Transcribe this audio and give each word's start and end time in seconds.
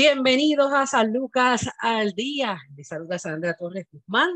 Bienvenidos 0.00 0.72
a 0.72 0.86
San 0.86 1.12
Lucas 1.12 1.68
al 1.80 2.12
Día. 2.12 2.56
Les 2.76 2.86
saluda 2.86 3.18
Sandra 3.18 3.56
Torres 3.56 3.84
Guzmán 3.90 4.30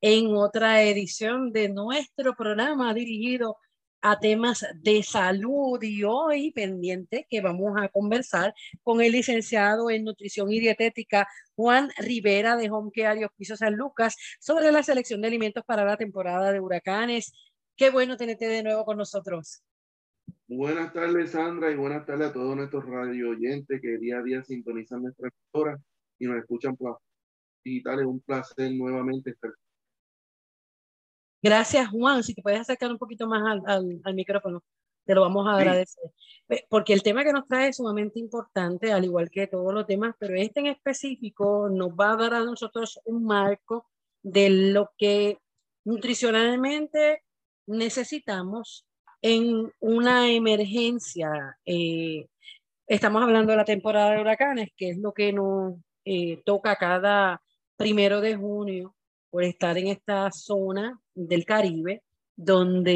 en 0.00 0.34
otra 0.34 0.82
edición 0.84 1.52
de 1.52 1.68
nuestro 1.68 2.34
programa 2.34 2.94
dirigido 2.94 3.58
a 4.00 4.18
temas 4.18 4.64
de 4.76 5.02
salud 5.02 5.78
y 5.82 6.02
hoy 6.04 6.50
pendiente 6.52 7.26
que 7.28 7.42
vamos 7.42 7.74
a 7.76 7.90
conversar 7.90 8.54
con 8.82 9.02
el 9.02 9.12
licenciado 9.12 9.90
en 9.90 10.04
nutrición 10.04 10.50
y 10.50 10.60
dietética 10.60 11.28
Juan 11.56 11.90
Rivera 11.98 12.56
de 12.56 12.70
Home 12.70 12.90
Care 12.90 13.20
y 13.20 13.24
Hospicio 13.24 13.58
San 13.58 13.74
Lucas 13.74 14.16
sobre 14.40 14.72
la 14.72 14.82
selección 14.82 15.20
de 15.20 15.28
alimentos 15.28 15.62
para 15.66 15.84
la 15.84 15.98
temporada 15.98 16.52
de 16.52 16.60
huracanes. 16.60 17.34
Qué 17.76 17.90
bueno 17.90 18.16
tenerte 18.16 18.46
de 18.46 18.62
nuevo 18.62 18.86
con 18.86 18.96
nosotros. 18.96 19.62
Buenas 20.54 20.92
tardes, 20.92 21.30
Sandra, 21.30 21.70
y 21.70 21.76
buenas 21.76 22.04
tardes 22.04 22.28
a 22.28 22.32
todos 22.34 22.54
nuestros 22.54 22.84
radio 22.84 23.30
oyentes 23.30 23.80
que 23.80 23.96
día 23.96 24.18
a 24.18 24.22
día 24.22 24.44
sintonizan 24.44 25.02
nuestra 25.02 25.30
emisora 25.30 25.78
y 26.18 26.26
nos 26.26 26.36
escuchan 26.36 26.76
por 26.76 26.98
digital. 27.64 28.00
Es 28.00 28.06
un 28.06 28.20
placer 28.20 28.70
nuevamente 28.72 29.30
estar. 29.30 29.50
Gracias, 31.42 31.88
Juan. 31.88 32.22
Si 32.22 32.34
te 32.34 32.42
puedes 32.42 32.60
acercar 32.60 32.90
un 32.90 32.98
poquito 32.98 33.26
más 33.26 33.62
al, 33.66 33.98
al, 34.04 34.14
micrófono, 34.14 34.62
te 35.06 35.14
lo 35.14 35.22
vamos 35.22 35.48
a 35.48 35.56
agradecer. 35.56 36.12
Porque 36.68 36.92
el 36.92 37.02
tema 37.02 37.24
que 37.24 37.32
nos 37.32 37.48
trae 37.48 37.68
es 37.68 37.76
sumamente 37.76 38.20
importante, 38.20 38.92
al 38.92 39.06
igual 39.06 39.30
que 39.30 39.46
todos 39.46 39.72
los 39.72 39.86
demás, 39.86 40.14
pero 40.18 40.34
este 40.34 40.60
en 40.60 40.66
específico 40.66 41.70
nos 41.70 41.92
va 41.92 42.12
a 42.12 42.16
dar 42.16 42.34
a 42.34 42.44
nosotros 42.44 43.00
un 43.06 43.24
marco 43.24 43.88
de 44.22 44.50
lo 44.50 44.90
que 44.98 45.38
nutricionalmente 45.84 47.22
necesitamos 47.66 48.86
en 49.22 49.72
una 49.80 50.30
emergencia. 50.30 51.56
Eh, 51.64 52.26
estamos 52.86 53.22
hablando 53.22 53.52
de 53.52 53.56
la 53.56 53.64
temporada 53.64 54.12
de 54.12 54.20
huracanes, 54.20 54.70
que 54.76 54.90
es 54.90 54.98
lo 54.98 55.12
que 55.12 55.32
nos 55.32 55.76
eh, 56.04 56.42
toca 56.44 56.76
cada 56.76 57.40
primero 57.76 58.20
de 58.20 58.36
junio 58.36 58.94
por 59.30 59.44
estar 59.44 59.78
en 59.78 59.86
esta 59.86 60.30
zona 60.32 61.00
del 61.14 61.44
Caribe, 61.44 62.02
donde 62.36 62.92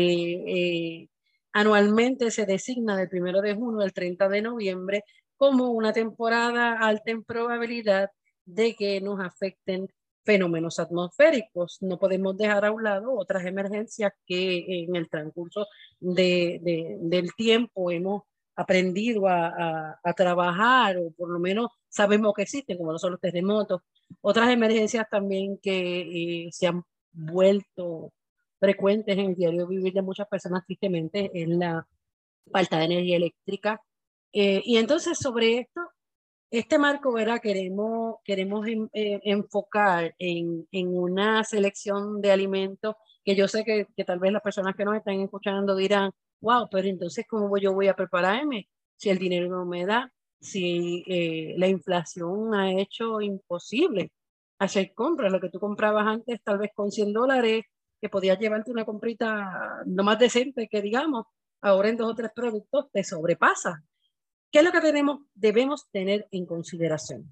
eh, 0.46 1.08
anualmente 1.52 2.30
se 2.30 2.44
designa 2.44 2.96
del 2.96 3.08
primero 3.08 3.40
de 3.40 3.54
junio 3.54 3.80
al 3.80 3.92
30 3.92 4.28
de 4.28 4.42
noviembre 4.42 5.04
como 5.36 5.70
una 5.70 5.92
temporada 5.92 6.72
alta 6.78 7.10
en 7.10 7.24
probabilidad 7.24 8.10
de 8.44 8.74
que 8.74 9.00
nos 9.00 9.20
afecten 9.20 9.88
fenómenos 10.26 10.78
atmosféricos. 10.78 11.78
No 11.80 11.98
podemos 11.98 12.36
dejar 12.36 12.64
a 12.66 12.72
un 12.72 12.82
lado 12.82 13.14
otras 13.14 13.46
emergencias 13.46 14.12
que 14.26 14.84
en 14.84 14.96
el 14.96 15.08
transcurso 15.08 15.66
de, 16.00 16.60
del 17.00 17.32
tiempo 17.34 17.90
hemos 17.90 18.24
aprendido 18.56 19.28
a, 19.28 19.98
a, 20.02 20.12
trabajar 20.14 20.96
o 20.96 21.10
por 21.12 21.28
lo 21.28 21.38
menos 21.38 21.70
sabemos 21.88 22.32
que 22.34 22.42
existen, 22.42 22.78
como 22.78 22.92
no 22.92 22.98
son 22.98 23.12
los 23.12 23.20
terremotos. 23.20 23.82
Otras 24.20 24.50
emergencias 24.50 25.06
también 25.10 25.58
que 25.58 26.46
eh, 26.46 26.48
se 26.50 26.66
han 26.66 26.82
vuelto 27.12 28.12
frecuentes 28.58 29.16
en 29.16 29.26
el 29.26 29.34
diario 29.36 29.66
vivir 29.66 29.92
de 29.92 30.02
muchas 30.02 30.26
personas 30.26 30.64
tristemente 30.66 31.30
es 31.34 31.48
la 31.48 31.86
falta 32.50 32.78
de 32.78 32.84
energía 32.86 33.16
eléctrica. 33.16 33.80
Eh, 34.32 34.62
y 34.64 34.78
entonces 34.78 35.18
sobre 35.18 35.58
esto 35.58 35.80
este 36.58 36.78
marco, 36.78 37.12
¿verdad? 37.12 37.40
Queremos, 37.40 38.16
queremos 38.24 38.66
eh, 38.66 39.20
enfocar 39.24 40.14
en, 40.18 40.66
en, 40.72 40.88
una 40.96 41.44
selección 41.44 42.20
de 42.20 42.32
alimentos 42.32 42.94
que 43.24 43.34
yo 43.34 43.48
sé 43.48 43.64
que, 43.64 43.86
que, 43.96 44.04
tal 44.04 44.18
vez 44.18 44.32
las 44.32 44.42
personas 44.42 44.74
que 44.76 44.84
nos 44.84 44.96
están 44.96 45.20
escuchando 45.20 45.74
dirán, 45.76 46.12
wow, 46.40 46.68
pero 46.70 46.88
entonces, 46.88 47.26
¿cómo 47.28 47.56
yo 47.58 47.72
voy 47.74 47.88
a 47.88 47.94
prepararme 47.94 48.68
si 48.96 49.10
el 49.10 49.18
dinero 49.18 49.48
no 49.48 49.66
me 49.66 49.84
da? 49.86 50.12
Si 50.40 51.02
eh, 51.06 51.54
la 51.58 51.68
inflación 51.68 52.54
ha 52.54 52.72
hecho 52.72 53.20
imposible 53.20 54.12
hacer 54.58 54.92
compras, 54.94 55.32
lo 55.32 55.40
que 55.40 55.50
tú 55.50 55.58
comprabas 55.60 56.06
antes 56.06 56.42
tal 56.42 56.58
vez 56.58 56.70
con 56.74 56.90
100 56.90 57.12
dólares, 57.12 57.64
que 58.00 58.08
podías 58.08 58.38
llevarte 58.38 58.70
una 58.70 58.84
comprita 58.84 59.82
no 59.86 60.04
más 60.04 60.18
decente 60.18 60.68
que 60.68 60.82
digamos, 60.82 61.26
ahora 61.62 61.88
en 61.88 61.96
dos 61.96 62.12
o 62.12 62.14
tres 62.14 62.30
productos 62.34 62.90
te 62.92 63.02
sobrepasa. 63.04 63.82
¿Qué 64.56 64.60
es 64.60 64.64
lo 64.64 64.72
que 64.72 64.80
tenemos, 64.80 65.20
debemos 65.34 65.86
tener 65.90 66.26
en 66.30 66.46
consideración? 66.46 67.30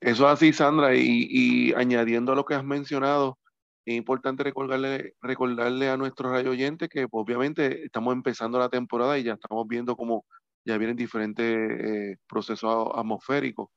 Eso 0.00 0.24
es 0.24 0.32
así, 0.32 0.54
Sandra, 0.54 0.94
y, 0.96 1.74
añadiendo 1.74 2.32
a 2.32 2.34
lo 2.34 2.46
que 2.46 2.54
has 2.54 2.64
mencionado, 2.64 3.38
es 3.84 3.96
importante 3.96 4.42
recordarle, 4.42 5.12
recordarle 5.20 5.90
a 5.90 5.98
nuestros 5.98 6.32
radio 6.32 6.52
oyentes 6.52 6.88
que 6.88 7.06
pues, 7.06 7.22
obviamente 7.22 7.84
estamos 7.84 8.14
empezando 8.14 8.58
la 8.58 8.70
temporada 8.70 9.18
y 9.18 9.24
ya 9.24 9.34
estamos 9.34 9.68
viendo 9.68 9.94
cómo 9.94 10.24
ya 10.64 10.78
vienen 10.78 10.96
diferentes 10.96 11.44
eh, 11.44 12.16
procesos 12.26 12.88
atmosféricos 12.94 13.68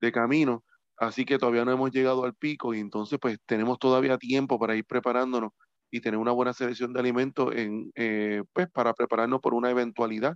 de 0.00 0.10
camino, 0.10 0.64
así 0.96 1.26
que 1.26 1.36
todavía 1.36 1.66
no 1.66 1.72
hemos 1.72 1.90
llegado 1.90 2.24
al 2.24 2.34
pico 2.34 2.72
y 2.72 2.78
entonces 2.78 3.18
pues 3.20 3.36
tenemos 3.44 3.78
todavía 3.78 4.16
tiempo 4.16 4.58
para 4.58 4.74
ir 4.74 4.86
preparándonos 4.86 5.50
y 5.90 6.00
tener 6.00 6.18
una 6.18 6.32
buena 6.32 6.54
selección 6.54 6.94
de 6.94 7.00
alimentos 7.00 7.54
en, 7.54 7.92
eh, 7.94 8.42
pues, 8.54 8.70
para 8.70 8.94
prepararnos 8.94 9.42
por 9.42 9.52
una 9.52 9.70
eventualidad 9.70 10.34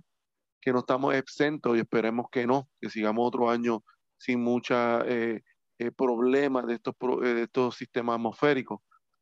que 0.61 0.73
no 0.73 0.79
estamos 0.79 1.13
exentos 1.13 1.77
y 1.77 1.79
esperemos 1.79 2.27
que 2.31 2.47
no, 2.47 2.69
que 2.81 2.89
sigamos 2.89 3.27
otro 3.27 3.49
año 3.49 3.83
sin 4.17 4.41
muchos 4.41 4.77
eh, 5.05 5.41
eh, 5.79 5.91
problemas 5.91 6.65
de 6.67 6.75
estos, 6.75 6.95
eh, 7.23 7.27
de 7.27 7.43
estos 7.43 7.75
sistemas 7.75 8.15
atmosféricos. 8.15 8.79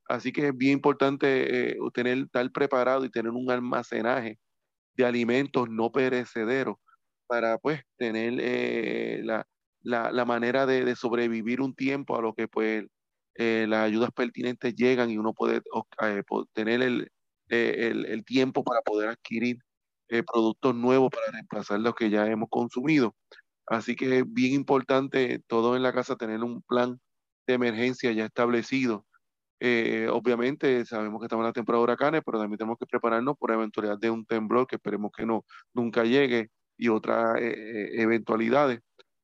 Así 0.07 0.31
que 0.31 0.47
es 0.47 0.57
bien 0.57 0.73
importante 0.73 1.77
tener, 1.94 2.17
estar 2.19 2.51
preparado 2.51 3.05
y 3.05 3.09
tener 3.09 3.31
un 3.31 3.49
almacenaje 3.49 4.38
de 4.95 5.05
alimentos 5.05 5.69
no 5.69 5.91
perecederos 5.91 6.75
para 7.25 7.57
pues 7.57 7.81
tener 7.97 8.33
la, 9.23 9.47
la, 9.81 10.11
la, 10.11 10.25
manera 10.25 10.65
de, 10.65 10.83
de, 10.83 10.95
sobrevivir 10.97 11.61
un 11.61 11.73
tiempo 11.73 12.17
a 12.17 12.21
lo 12.21 12.33
que 12.33 12.50
pues 12.50 12.85
las 13.35 13.85
ayudas 13.85 14.11
pertinentes 14.11 14.75
llegan 14.75 15.09
y 15.09 15.17
uno 15.17 15.33
puede 15.33 15.61
tener 16.51 16.81
el, 16.81 17.09
el, 17.47 18.05
el, 18.05 18.25
tiempo 18.25 18.61
para 18.63 18.81
poder 18.81 19.07
adquirir 19.07 19.57
eh, 20.09 20.23
productos 20.23 20.75
nuevos 20.75 21.09
para 21.09 21.31
reemplazar 21.31 21.79
los 21.79 21.95
que 21.95 22.09
ya 22.09 22.27
hemos 22.27 22.49
consumido. 22.49 23.15
Así 23.65 23.95
que 23.95 24.19
es 24.19 24.33
bien 24.33 24.53
importante 24.53 25.41
todo 25.47 25.75
en 25.75 25.83
la 25.83 25.93
casa 25.93 26.17
tener 26.17 26.43
un 26.43 26.61
plan 26.63 26.99
de 27.47 27.53
emergencia 27.53 28.11
ya 28.11 28.25
establecido. 28.25 29.05
Eh, 29.59 30.09
obviamente 30.11 30.85
sabemos 30.85 31.19
que 31.21 31.27
estamos 31.27 31.43
en 31.43 31.47
la 31.47 31.53
temporada 31.53 31.79
de 31.79 31.83
huracanes, 31.83 32.21
pero 32.25 32.39
también 32.39 32.57
tenemos 32.57 32.77
que 32.77 32.85
prepararnos 32.85 33.37
por 33.37 33.49
la 33.49 33.55
eventualidad 33.55 33.97
de 33.97 34.09
un 34.09 34.25
temblor 34.25 34.67
que 34.67 34.75
esperemos 34.75 35.11
que 35.15 35.25
no 35.25 35.45
nunca 35.73 36.03
llegue 36.03 36.49
y 36.77 36.89
otras 36.89 37.39
eh, 37.39 38.01
eventualidades. 38.01 38.81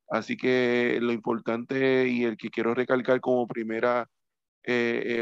Así 0.10 0.38
que 0.38 1.00
lo 1.02 1.12
importante 1.12 2.08
y 2.08 2.24
el 2.24 2.38
que 2.38 2.50
quiero 2.50 2.74
recalcar 2.74 3.20
como 3.22 3.48
primera 3.48 4.08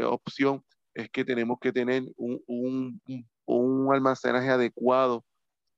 opción 0.06 0.62
es 0.94 1.10
que 1.10 1.24
tenemos 1.24 1.58
que 1.60 1.72
tener 1.72 2.04
un, 2.16 2.42
un, 2.46 3.00
un 3.46 3.92
almacenaje 3.92 4.50
adecuado 4.50 5.24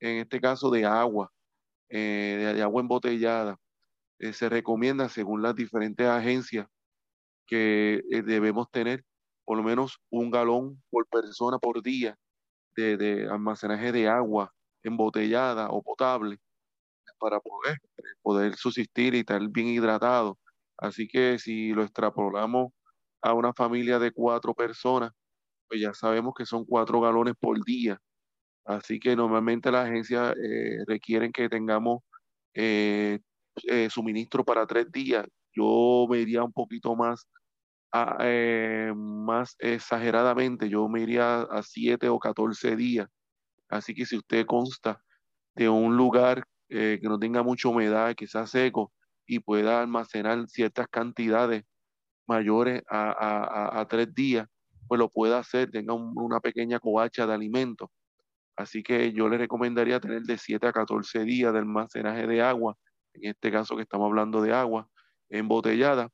en 0.01 0.19
este 0.19 0.41
caso 0.41 0.71
de 0.71 0.85
agua, 0.87 1.33
eh, 1.89 2.53
de, 2.57 2.63
agua 2.63 2.83
embotellada. 2.83 3.57
Eh, 4.19 4.33
se 4.33 4.49
recomienda, 4.49 5.09
según 5.09 5.43
las 5.43 5.55
diferentes 5.55 6.07
agencias, 6.07 6.67
que 7.47 8.03
eh, 8.11 8.23
debemos 8.23 8.71
tener 8.71 9.05
por 9.45 9.57
lo 9.59 9.65
menos 9.65 9.99
un 10.11 10.31
galón 10.31 10.83
por 10.91 11.07
persona 11.09 11.59
por 11.59 11.83
día 11.83 12.17
de, 12.77 12.97
de 12.97 13.29
almacenaje 13.29 13.93
de 13.93 14.09
agua 14.09 14.53
embotellada 14.83 15.69
o 15.71 15.83
potable 15.83 16.39
para 17.19 17.41
poder, 17.41 17.79
poder 18.23 18.57
subsistir 18.57 19.15
y 19.15 19.21
estar 19.21 19.41
bien 19.49 19.69
hidratado. 19.69 20.39
Así 20.79 21.09
que 21.09 21.39
si 21.39 21.71
lo 21.73 21.83
extrapolamos 21.83 22.73
a 23.23 23.35
una 23.35 23.53
familia 23.55 23.99
de 23.99 24.13
cuatro 24.13 24.55
personas, 24.55 25.13
pues 25.69 25.81
ya 25.81 25.95
sabemos 25.95 26.35
que 26.37 26.47
son 26.47 26.65
cuatro 26.65 27.01
galones 27.01 27.35
por 27.39 27.63
día 27.65 28.01
Así 28.65 29.01
que 29.01 29.17
normalmente 29.17 29.71
las 29.73 29.89
agencias 29.89 30.35
eh, 30.37 30.85
requieren 30.87 31.33
que 31.33 31.49
tengamos 31.49 32.03
eh, 32.55 33.21
eh, 33.65 33.89
suministro 33.91 34.45
para 34.45 34.67
tres 34.67 34.91
días. 34.93 35.27
Yo 35.53 36.07
me 36.09 36.19
iría 36.19 36.45
un 36.45 36.53
poquito 36.53 36.95
más 36.97 37.27
más 38.95 39.57
exageradamente, 39.59 40.69
yo 40.69 40.89
me 40.89 41.01
iría 41.01 41.43
a 41.43 41.61
7 41.61 42.09
o 42.09 42.21
14 42.21 42.77
días. 42.77 43.09
Así 43.69 43.95
que 43.95 44.07
si 44.07 44.17
usted 44.17 44.47
consta 44.47 45.03
de 45.57 45.69
un 45.69 45.97
lugar 45.97 46.45
que 46.69 47.01
no 47.03 47.19
tenga 47.19 47.43
mucha 47.43 47.69
humedad, 47.69 48.15
que 48.15 48.29
sea 48.29 48.47
seco 48.47 48.93
y 49.27 49.41
pueda 49.41 49.81
almacenar 49.81 50.49
ciertas 50.49 50.87
cantidades 50.89 51.65
mayores 52.29 52.83
a, 52.89 53.81
a, 53.81 53.89
tres 53.89 54.15
días, 54.15 54.47
pues 54.87 54.99
lo 55.01 55.09
pueda 55.09 55.39
hacer, 55.39 55.71
tenga 55.73 55.95
una 55.95 56.39
pequeña 56.39 56.79
covacha 56.79 57.27
de 57.27 57.35
alimentos. 57.35 57.89
Así 58.61 58.83
que 58.83 59.13
yo 59.13 59.29
le 59.29 59.39
recomendaría 59.39 60.01
tener 60.01 60.23
de 60.23 60.37
7 60.37 60.67
a 60.67 60.73
14 60.73 61.25
días 61.25 61.53
de 61.53 61.61
almacenaje 61.61 62.27
de 62.27 62.43
agua, 62.43 62.77
en 63.15 63.31
este 63.31 63.51
caso 63.51 63.75
que 63.75 63.83
estamos 63.83 64.07
hablando 64.07 64.43
de 64.43 64.53
agua 64.53 64.87
embotellada, 65.31 66.11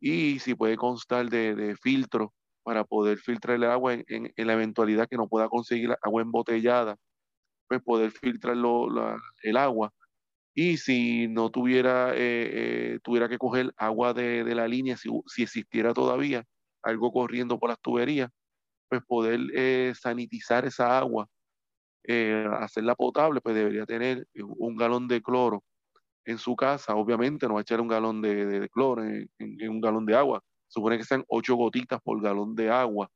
y 0.00 0.40
si 0.40 0.54
puede 0.54 0.76
constar 0.76 1.30
de, 1.30 1.76
filtro 1.80 2.34
para 2.64 2.84
poder 2.84 3.18
filtrar 3.18 3.56
el 3.56 3.64
agua 3.64 3.94
en, 3.94 4.32
la 4.36 4.52
eventualidad 4.54 5.08
que 5.08 5.16
no 5.16 5.28
pueda 5.28 5.48
conseguir 5.48 5.94
agua 6.02 6.22
embotellada, 6.22 6.96
pues 7.68 7.80
poder 7.82 8.10
filtrar 8.10 8.56
el 9.42 9.56
agua. 9.56 9.92
Y 10.54 10.78
si 10.78 11.28
no 11.28 11.50
tuviera, 11.50 12.12
eh, 12.14 12.96
eh, 12.96 12.98
tuviera 13.04 13.28
que 13.28 13.38
coger 13.38 13.72
agua 13.76 14.14
de, 14.14 14.44
la 14.54 14.66
línea, 14.68 14.96
si, 14.96 15.08
existiera 15.42 15.94
todavía 15.94 16.44
algo 16.82 17.12
corriendo 17.12 17.58
por 17.58 17.70
las 17.70 17.80
tuberías, 17.80 18.30
pues 18.88 19.02
poder 19.06 19.40
eh, 19.54 19.92
sanitizar 19.96 20.64
esa 20.66 20.98
agua, 20.98 21.28
hacerla 22.06 22.94
potable, 22.94 23.40
pues 23.40 23.54
debería 23.54 23.86
tener 23.86 24.26
un 24.34 24.76
galón 24.76 25.08
de 25.08 25.22
cloro 25.22 25.64
en 26.24 26.38
su 26.38 26.56
casa, 26.56 26.94
obviamente 26.94 27.46
no 27.46 27.54
va 27.54 27.60
a 27.60 27.62
echar 27.62 27.80
un 27.80 27.88
galón 27.88 28.22
de, 28.22 28.68
cloro 28.72 29.04
en, 29.04 29.28
un 29.38 29.80
galón 29.80 30.06
de 30.06 30.16
agua. 30.16 30.42
Supone 30.68 30.98
que 30.98 31.04
sean 31.04 31.24
ocho 31.28 31.54
gotitas 31.54 32.00
por 32.02 32.20
galón 32.22 32.54
de 32.54 32.70
agua 32.70 33.10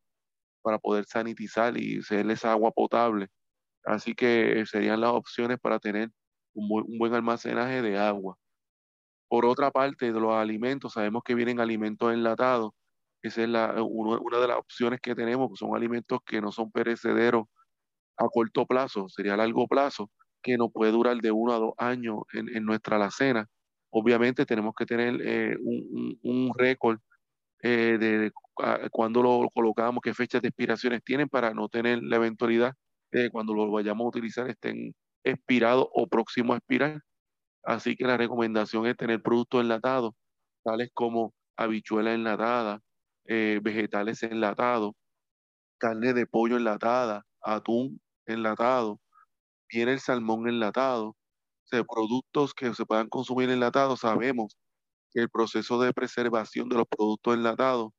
para 0.62 0.78
poder 0.78 1.04
sanitizar 1.06 1.76
y 1.78 1.98
hacerle 1.98 2.34
esa 2.34 2.52
agua 2.52 2.70
potable. 2.70 3.28
Así 3.84 4.14
que 4.14 4.64
serían 4.66 5.00
las 5.00 5.10
opciones 5.10 5.58
para 5.58 5.78
tener 5.78 6.10
un 6.54 6.98
buen, 6.98 7.14
almacenaje 7.14 7.82
de 7.82 7.98
agua. 7.98 8.36
Por 9.28 9.46
otra 9.46 9.70
parte, 9.70 10.12
de 10.12 10.20
los 10.20 10.34
alimentos, 10.34 10.94
sabemos 10.94 11.22
que 11.24 11.34
vienen 11.34 11.60
alimentos 11.60 12.12
enlatados. 12.12 12.72
Esa 13.22 13.42
es 13.42 13.48
la, 13.48 13.82
una 13.82 14.38
de 14.38 14.48
las 14.48 14.58
opciones 14.58 15.00
que 15.00 15.14
tenemos, 15.14 15.50
que 15.50 15.56
son 15.56 15.74
alimentos 15.74 16.20
que 16.24 16.40
no 16.40 16.52
son 16.52 16.70
perecederos 16.70 17.46
a 18.18 18.28
corto 18.28 18.66
plazo, 18.66 19.08
sería 19.08 19.34
a 19.34 19.36
largo 19.36 19.66
plazo 19.66 20.10
que 20.42 20.56
no 20.56 20.70
puede 20.70 20.92
durar 20.92 21.16
de 21.18 21.30
uno 21.30 21.52
a 21.52 21.58
dos 21.58 21.72
años 21.78 22.18
en, 22.32 22.64
nuestra 22.64 22.96
alacena. 22.96 23.46
Obviamente 23.90 24.46
tenemos 24.46 24.74
que 24.76 24.86
tener 24.86 25.20
eh, 25.22 25.56
un, 26.22 26.52
récord 26.56 26.98
eh, 27.62 27.96
de, 27.98 28.32
cuando 28.90 29.22
lo 29.22 29.48
colocamos, 29.50 30.00
qué 30.02 30.14
fechas 30.14 30.42
de 30.42 30.48
expiraciones 30.48 31.02
tienen 31.04 31.28
para 31.28 31.54
no 31.54 31.68
tener 31.68 32.02
la 32.02 32.16
eventualidad 32.16 32.74
de 33.10 33.30
cuando 33.30 33.54
lo 33.54 33.70
vayamos 33.70 34.04
a 34.04 34.08
utilizar 34.08 34.48
estén 34.48 34.94
expirados 35.24 35.86
o 35.92 36.06
próximos 36.06 36.54
a 36.54 36.58
expirar. 36.58 37.00
Así 37.64 37.96
que 37.96 38.04
la 38.04 38.16
recomendación 38.16 38.86
es 38.86 38.96
tener 38.96 39.22
productos 39.22 39.60
enlatados, 39.60 40.14
tales 40.64 40.90
como 40.94 41.34
habichuelas 41.56 42.14
enlatadas, 42.14 42.80
eh, 43.26 43.60
vegetales 43.62 44.22
enlatados, 44.22 44.92
carne 45.78 46.14
de 46.14 46.26
pollo 46.26 46.56
enlatada, 46.56 47.24
atún 47.42 48.00
enlatado, 48.28 49.00
viene 49.70 49.92
el 49.92 50.00
salmón 50.00 50.48
enlatado, 50.48 51.16
o 51.72 51.84
productos 51.84 52.54
que 52.54 52.74
se 52.74 52.86
puedan 52.86 53.08
consumir 53.08 53.50
enlatados, 53.50 54.00
sabemos 54.00 54.56
que 55.12 55.20
el 55.20 55.30
proceso 55.30 55.80
de 55.80 55.92
preservación 55.92 56.68
de 56.68 56.76
los 56.76 56.86
productos 56.86 57.34
enlatados 57.34 57.92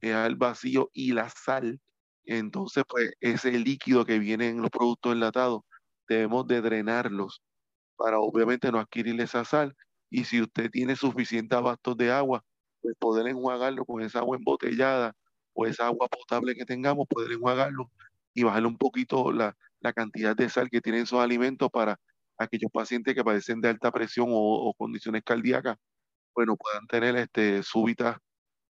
es 0.00 0.14
el 0.14 0.36
vacío 0.36 0.90
y 0.92 1.12
la 1.12 1.28
sal. 1.28 1.80
Entonces, 2.24 2.84
pues 2.88 3.12
ese 3.20 3.52
líquido 3.52 4.04
que 4.04 4.18
viene 4.18 4.48
en 4.48 4.62
los 4.62 4.70
productos 4.70 5.12
enlatados, 5.12 5.62
debemos 6.08 6.46
de 6.46 6.60
drenarlos 6.60 7.42
para 7.96 8.18
obviamente 8.18 8.70
no 8.72 8.78
adquirir 8.78 9.20
esa 9.20 9.44
sal. 9.44 9.76
Y 10.10 10.24
si 10.24 10.40
usted 10.42 10.70
tiene 10.70 10.96
suficiente 10.96 11.54
abasto 11.54 11.94
de 11.94 12.12
agua, 12.12 12.44
pues 12.80 12.94
poder 12.98 13.28
enjuagarlo 13.28 13.84
con 13.84 14.02
esa 14.02 14.20
agua 14.20 14.36
embotellada 14.36 15.14
o 15.52 15.66
esa 15.66 15.86
agua 15.86 16.08
potable 16.08 16.54
que 16.54 16.64
tengamos, 16.64 17.06
poder 17.08 17.32
enjuagarlo 17.32 17.90
y 18.34 18.42
bajarle 18.42 18.68
un 18.68 18.78
poquito 18.78 19.32
la, 19.32 19.56
la 19.80 19.92
cantidad 19.92 20.34
de 20.36 20.48
sal 20.48 20.70
que 20.70 20.80
tienen 20.80 21.02
esos 21.02 21.20
alimentos 21.20 21.70
para 21.70 21.98
aquellos 22.38 22.70
pacientes 22.72 23.14
que 23.14 23.24
padecen 23.24 23.60
de 23.60 23.68
alta 23.68 23.92
presión 23.92 24.28
o, 24.30 24.74
condiciones 24.76 25.22
cardíacas, 25.24 25.76
bueno, 26.34 26.56
puedan 26.56 26.86
tener 26.86 27.16
este, 27.16 27.62
súbitas 27.62 28.18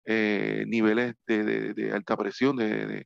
eh, 0.05 0.63
niveles 0.67 1.15
de, 1.27 1.91
alta 1.93 2.17
presión, 2.17 2.57
de, 2.57 3.05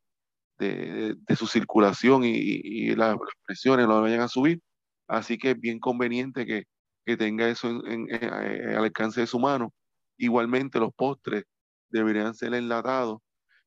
su 1.36 1.48
circulación 1.48 2.24
y, 2.26 2.96
las 2.96 3.18
presiones 3.46 3.88
no 3.88 4.02
vayan 4.02 4.22
a 4.22 4.28
subir. 4.28 4.62
Así 5.08 5.38
que 5.38 5.52
es 5.52 5.60
bien 5.60 5.80
conveniente 5.80 6.46
que, 6.46 6.66
tenga 7.18 7.48
eso 7.50 7.70
eh, 7.88 8.76
al 8.76 8.86
alcance 8.86 9.22
de 9.22 9.28
su 9.28 9.40
mano. 9.40 9.74
Igualmente 10.18 10.80
los 10.80 10.94
postres 10.94 11.44
deberían 11.90 12.34
ser 12.34 12.54
enlatados 12.56 13.20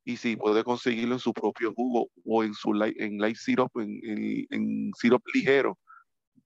y 0.08 0.16
si 0.16 0.36
puede 0.36 0.64
conseguirlo 0.64 1.16
en 1.16 1.20
su 1.20 1.34
propio 1.34 1.74
jugo 1.74 2.08
o 2.24 2.42
en 2.42 2.54
su 2.54 2.70
en 2.82 3.18
light 3.18 3.36
syrup, 3.36 3.70
en, 3.76 4.00
en, 4.48 4.90
syrup 4.98 5.22
ligero, 5.34 5.78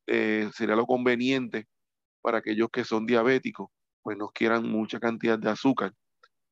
eh, 0.08 0.50
sería 0.52 0.74
lo 0.74 0.84
conveniente 0.84 1.68
para 2.22 2.38
aquellos 2.38 2.70
que 2.72 2.82
son 2.82 3.06
diabéticos, 3.06 3.68
pues 4.02 4.18
no 4.18 4.30
quieran 4.30 4.68
mucha 4.68 4.98
cantidad 4.98 5.38
de 5.38 5.48
azúcar. 5.48 5.92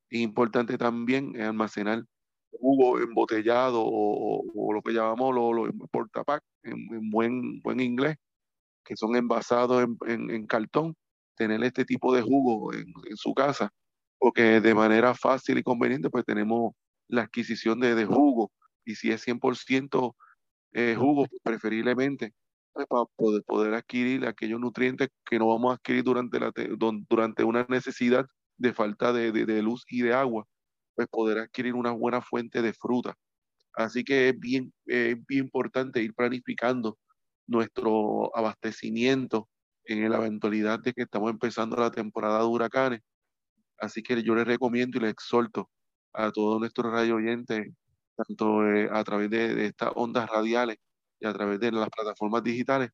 Es 0.09 0.21
importante 0.21 0.79
también 0.79 1.41
almacenar 1.41 2.05
jugo 2.53 3.01
embotellado 3.01 3.83
o, 3.85 4.73
lo 4.73 4.81
que 4.81 4.93
llamamos 4.93 5.35
los 5.35 5.53
lo 5.53 5.67
en, 6.63 7.11
buen, 7.11 7.61
buen 7.61 7.81
inglés, 7.81 8.19
que 8.85 8.95
son 8.95 9.17
envasados 9.17 9.85
en, 10.07 10.31
en, 10.31 10.47
cartón, 10.47 10.95
tener 11.35 11.65
este 11.65 11.85
tipo 11.85 12.15
de 12.15 12.23
jugo 12.23 12.73
en, 12.73 12.87
en, 13.09 13.17
su 13.17 13.35
casa, 13.35 13.73
porque 14.17 14.61
de 14.61 14.75
manera 14.77 15.13
fácil 15.13 15.59
y 15.59 15.65
conveniente 15.65 16.09
pues 16.09 16.25
tenemos 16.25 16.73
la 17.11 17.23
adquisición 17.23 17.81
de, 17.81 18.05
jugo 18.05 18.53
y 18.85 18.95
si 18.95 19.11
es 19.11 19.27
100% 19.27 20.15
eh, 20.73 20.97
jugo, 20.99 21.27
preferiblemente 21.43 22.33
pues, 22.73 22.87
para 22.87 23.05
poder, 23.17 23.43
poder 23.45 23.75
adquirir 23.75 24.27
aquellos 24.27 24.61
nutrientes 24.61 25.09
que 25.25 25.39
no 25.39 25.49
vamos 25.49 25.73
a 25.73 25.75
adquirir 25.75 26.05
durante, 26.05 26.41
la, 26.41 26.53
durante 27.09 27.45
una 27.45 27.67
necesidad 27.69 28.27
de 28.57 28.73
falta 28.73 29.13
de, 29.13 29.63
luz 29.63 29.85
y 29.89 30.03
de 30.03 30.13
agua, 30.13 30.47
pues 30.95 31.09
poder 31.09 31.39
adquirir 31.39 31.75
una 31.75 31.93
buena 31.93 32.21
fuente 32.21 32.63
de 32.63 32.73
fruta. 32.73 33.15
Así 33.75 34.05
que 34.05 34.31
es 34.31 34.39
bien, 34.39 34.73
bien 34.85 35.25
importante 35.31 36.03
ir 36.03 36.15
planificando 36.15 36.99
nuestro 37.47 38.37
abastecimiento 38.37 39.49
en 39.85 40.09
la 40.11 40.19
eventualidad 40.19 40.81
de 40.81 40.93
que 40.93 41.03
estamos 41.03 41.31
empezando 41.31 41.77
la 41.77 41.91
temporada 41.91 42.41
de 42.41 42.45
huracanes. 42.45 43.01
Así 43.79 44.03
que 44.03 44.23
yo 44.23 44.35
les 44.35 44.47
recomiendo 44.47 44.99
y 44.99 45.01
les 45.01 45.13
exhorto 45.13 45.71
a 46.13 46.31
todos 46.33 46.61
nuestros 46.61 46.93
radio 46.93 47.17
oyentes, 47.17 47.69
tanto 48.17 48.67
eh, 48.67 48.89
a 48.93 49.05
través 49.05 49.31
de, 49.31 49.67
estas 49.67 49.93
ondas 49.95 50.29
radiales 50.29 50.79
y 51.21 51.27
a 51.27 51.33
través 51.33 51.61
de 51.61 51.73
las 51.73 51.89
plataformas 51.91 52.43
digitales, 52.43 52.91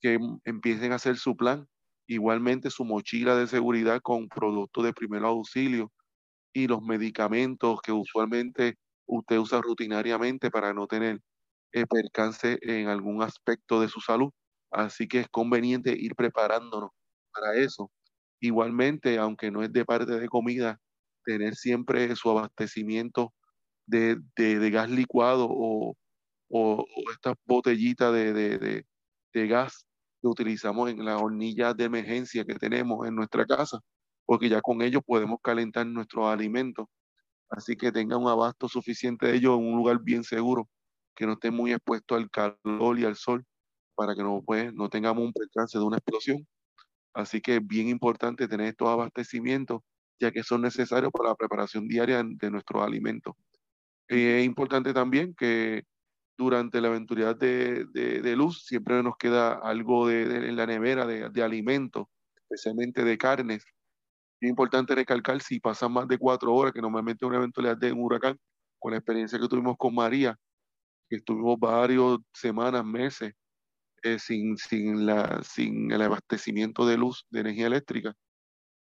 que 0.00 0.18
empiecen 0.44 0.92
a 0.92 0.96
hacer 0.96 1.16
su 1.16 1.36
plan, 1.36 1.66
igualmente 2.06 2.70
su 2.70 2.84
mochila 2.84 3.36
de 3.36 3.46
seguridad 3.46 4.00
con 4.02 4.28
productos 4.28 4.84
de 4.84 4.92
primer 4.92 5.24
auxilio 5.24 5.92
y 6.52 6.68
los 6.68 6.82
medicamentos 6.82 7.80
que 7.82 7.92
usualmente 7.92 8.76
usted 9.06 9.38
usa 9.38 9.60
rutinariamente 9.60 10.50
para 10.50 10.72
no 10.74 10.86
tener 10.86 11.20
eh, 11.72 11.86
percance 11.86 12.58
en 12.62 12.88
algún 12.88 13.22
aspecto 13.22 13.80
de 13.80 13.88
su 13.88 14.00
salud. 14.00 14.30
Así 14.70 15.08
que 15.08 15.20
es 15.20 15.28
conveniente 15.28 15.92
ir 15.96 16.14
preparándonos 16.14 16.90
para 17.32 17.56
eso. 17.56 17.90
Igualmente, 18.40 19.18
aunque 19.18 19.50
no 19.50 19.62
es 19.62 19.72
de 19.72 19.84
parte 19.84 20.18
de 20.18 20.28
comida, 20.28 20.78
tener 21.24 21.54
siempre 21.56 22.14
su 22.16 22.30
abastecimiento 22.30 23.32
de, 23.86 24.16
gas 24.70 24.90
licuado 24.90 25.46
o, 25.50 25.96
o, 26.48 26.84
estas 27.12 27.34
botellitas 27.44 28.12
de, 28.12 28.84
gas 29.34 29.86
que 30.20 30.28
utilizamos 30.28 30.90
en 30.90 31.04
las 31.04 31.20
hornillas 31.20 31.76
de 31.76 31.84
emergencia 31.84 32.44
que 32.44 32.54
tenemos 32.54 33.06
en 33.06 33.14
nuestra 33.14 33.44
casa, 33.46 33.80
porque 34.24 34.48
ya 34.48 34.60
con 34.60 34.82
ellos 34.82 35.02
podemos 35.04 35.38
calentar 35.42 35.86
nuestros 35.86 36.26
alimentos. 36.26 36.86
Así 37.50 37.76
que 37.76 37.92
tenga 37.92 38.16
un 38.16 38.28
abasto 38.28 38.68
suficiente 38.68 39.26
de 39.26 39.36
ellos 39.36 39.58
en 39.58 39.66
un 39.66 39.76
lugar 39.76 40.00
bien 40.02 40.24
seguro, 40.24 40.68
que 41.14 41.26
no 41.26 41.34
esté 41.34 41.50
muy 41.50 41.72
expuesto 41.72 42.14
al 42.14 42.30
calor 42.30 42.98
y 42.98 43.04
al 43.04 43.16
sol, 43.16 43.44
para 43.94 44.14
que 44.14 44.22
no, 44.22 44.42
pues, 44.44 44.72
no 44.72 44.88
tengamos 44.88 45.24
un 45.24 45.32
percance 45.32 45.78
de 45.78 45.84
una 45.84 45.98
explosión. 45.98 46.46
Así 47.14 47.40
que 47.40 47.56
es 47.56 47.66
bien 47.66 47.88
importante 47.88 48.48
tener 48.48 48.68
estos 48.68 48.88
abastecimientos 48.88 49.82
ya 50.20 50.30
que 50.30 50.42
son 50.42 50.62
necesarios 50.62 51.12
para 51.12 51.30
la 51.30 51.34
preparación 51.34 51.88
diaria 51.88 52.22
de 52.24 52.50
nuestros 52.50 52.82
alimentos. 52.82 53.34
es 54.08 54.44
importante 54.44 54.92
también 54.92 55.34
que 55.34 55.84
durante 56.36 56.80
la 56.80 56.88
eventualidad 56.88 57.36
de, 57.36 58.34
luz 58.36 58.64
siempre 58.64 59.02
nos 59.02 59.16
queda 59.16 59.54
algo 59.54 60.08
de, 60.08 60.48
en 60.48 60.56
la 60.56 60.66
nevera 60.66 61.06
de, 61.06 61.42
alimentos, 61.42 62.06
especialmente 62.36 63.04
de 63.04 63.18
carnes, 63.18 63.64
Es 64.40 64.48
importante 64.50 64.94
recalcar 64.94 65.40
si 65.40 65.60
pasan 65.60 65.92
más 65.92 66.08
de 66.08 66.18
cuatro 66.18 66.54
horas, 66.54 66.72
que 66.72 66.82
normalmente 66.82 67.24
una 67.24 67.38
eventualidad 67.38 67.76
de 67.78 67.92
un 67.92 68.00
huracán, 68.00 68.38
con 68.78 68.92
la 68.92 68.98
experiencia 68.98 69.38
que 69.38 69.48
tuvimos 69.48 69.76
con 69.78 69.94
María, 69.94 70.36
que 71.08 71.16
estuvimos 71.16 71.58
varias 71.58 72.18
semanas, 72.32 72.84
meses, 72.84 73.32
eh, 74.02 74.18
sin, 74.18 74.56
sin, 74.58 75.06
la, 75.06 75.42
sin 75.42 75.90
el 75.90 76.02
abastecimiento 76.02 76.86
de 76.86 76.98
luz, 76.98 77.24
de 77.30 77.40
energía 77.40 77.68
eléctrica, 77.68 78.14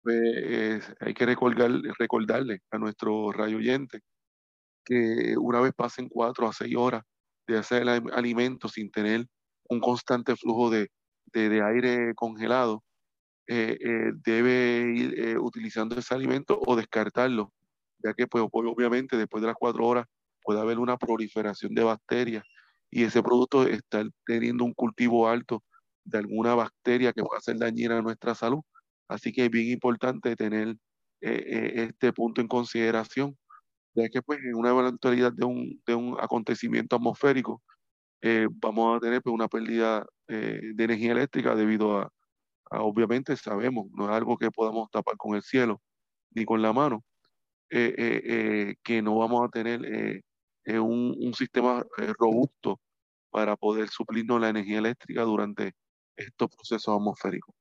hay 0.04 1.14
que 1.14 1.26
recordar, 1.26 1.70
recordarle 1.98 2.60
a 2.70 2.78
nuestro 2.78 3.32
rayo 3.32 3.58
oyente 3.58 4.00
que 4.84 5.36
una 5.38 5.60
vez 5.60 5.72
pasen 5.74 6.08
cuatro 6.08 6.48
a 6.48 6.52
seis 6.52 6.74
horas 6.76 7.02
de 7.46 7.58
hacer 7.58 7.82
el 7.82 7.88
alimento 8.12 8.68
sin 8.68 8.90
tener 8.90 9.26
un 9.68 9.80
constante 9.80 10.36
flujo 10.36 10.70
de, 10.70 10.90
de, 11.32 11.62
aire 11.62 12.14
congelado, 12.14 12.82
eh, 13.46 13.76
eh, 13.80 14.12
debe 14.24 14.92
ir 14.94 15.18
eh, 15.18 15.38
utilizando 15.38 15.96
ese 15.98 16.14
alimento 16.14 16.60
o 16.66 16.76
descartarlo, 16.76 17.52
ya 17.98 18.14
que 18.14 18.26
pues, 18.26 18.44
obviamente 18.52 19.16
después 19.16 19.40
de 19.40 19.48
las 19.48 19.56
cuatro 19.56 19.86
horas 19.86 20.06
puede 20.42 20.60
haber 20.60 20.78
una 20.78 20.96
proliferación 20.96 21.74
de 21.74 21.84
bacterias 21.84 22.44
y 22.90 23.04
ese 23.04 23.22
producto 23.22 23.64
está 23.66 24.04
teniendo 24.26 24.64
un 24.64 24.74
cultivo 24.74 25.28
alto 25.28 25.62
de 26.04 26.18
alguna 26.18 26.54
bacteria 26.54 27.12
que 27.12 27.22
pueda 27.22 27.40
ser 27.40 27.58
dañina 27.58 27.98
a 27.98 28.02
nuestra 28.02 28.34
salud. 28.34 28.60
Así 29.10 29.32
que 29.32 29.46
es 29.46 29.50
bien 29.50 29.68
importante 29.70 30.36
tener 30.36 30.76
este 31.20 32.12
punto 32.14 32.40
en 32.40 32.48
consideración, 32.48 33.36
ya 33.94 34.08
que 34.08 34.22
pues 34.22 34.38
en 34.40 34.54
una 34.56 34.70
eventualidad 34.70 35.32
de 35.32 35.44
un, 35.44 35.82
de 35.86 35.94
un 35.94 36.16
acontecimiento 36.20 36.96
atmosférico 36.96 37.62
vamos 38.62 38.96
a 38.96 39.00
tener 39.00 39.22
pues, 39.22 39.34
una 39.34 39.48
pérdida 39.48 40.06
de 40.28 40.84
energía 40.84 41.12
eléctrica 41.12 41.54
debido 41.54 41.98
a, 41.98 42.10
obviamente 42.70 43.36
sabemos, 43.36 43.86
no 43.92 44.04
es 44.04 44.10
algo 44.10 44.38
que 44.38 44.50
podamos 44.50 44.90
tapar 44.90 45.16
con 45.16 45.34
el 45.34 45.42
cielo 45.42 45.80
ni 46.30 46.44
con 46.44 46.62
la 46.62 46.72
mano, 46.72 47.04
eh, 47.70 47.94
eh, 47.96 48.22
eh, 48.24 48.74
que 48.82 49.02
no 49.02 49.16
vamos 49.18 49.42
a 49.46 49.48
tener 49.48 50.22
un, 50.80 51.34
sistema 51.34 51.84
robusto 52.18 52.80
para 53.30 53.56
poder 53.56 53.88
suplirnos 53.88 54.40
la 54.40 54.50
energía 54.50 54.78
eléctrica 54.78 55.22
durante 55.22 55.72
estos 56.16 56.50
procesos 56.50 56.94
atmosféricos. 56.96 57.54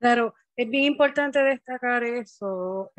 Claro, 0.00 0.34
es 0.56 0.68
bien 0.70 0.84
importante 0.84 1.42
destacar 1.42 2.04
eso. 2.04 2.92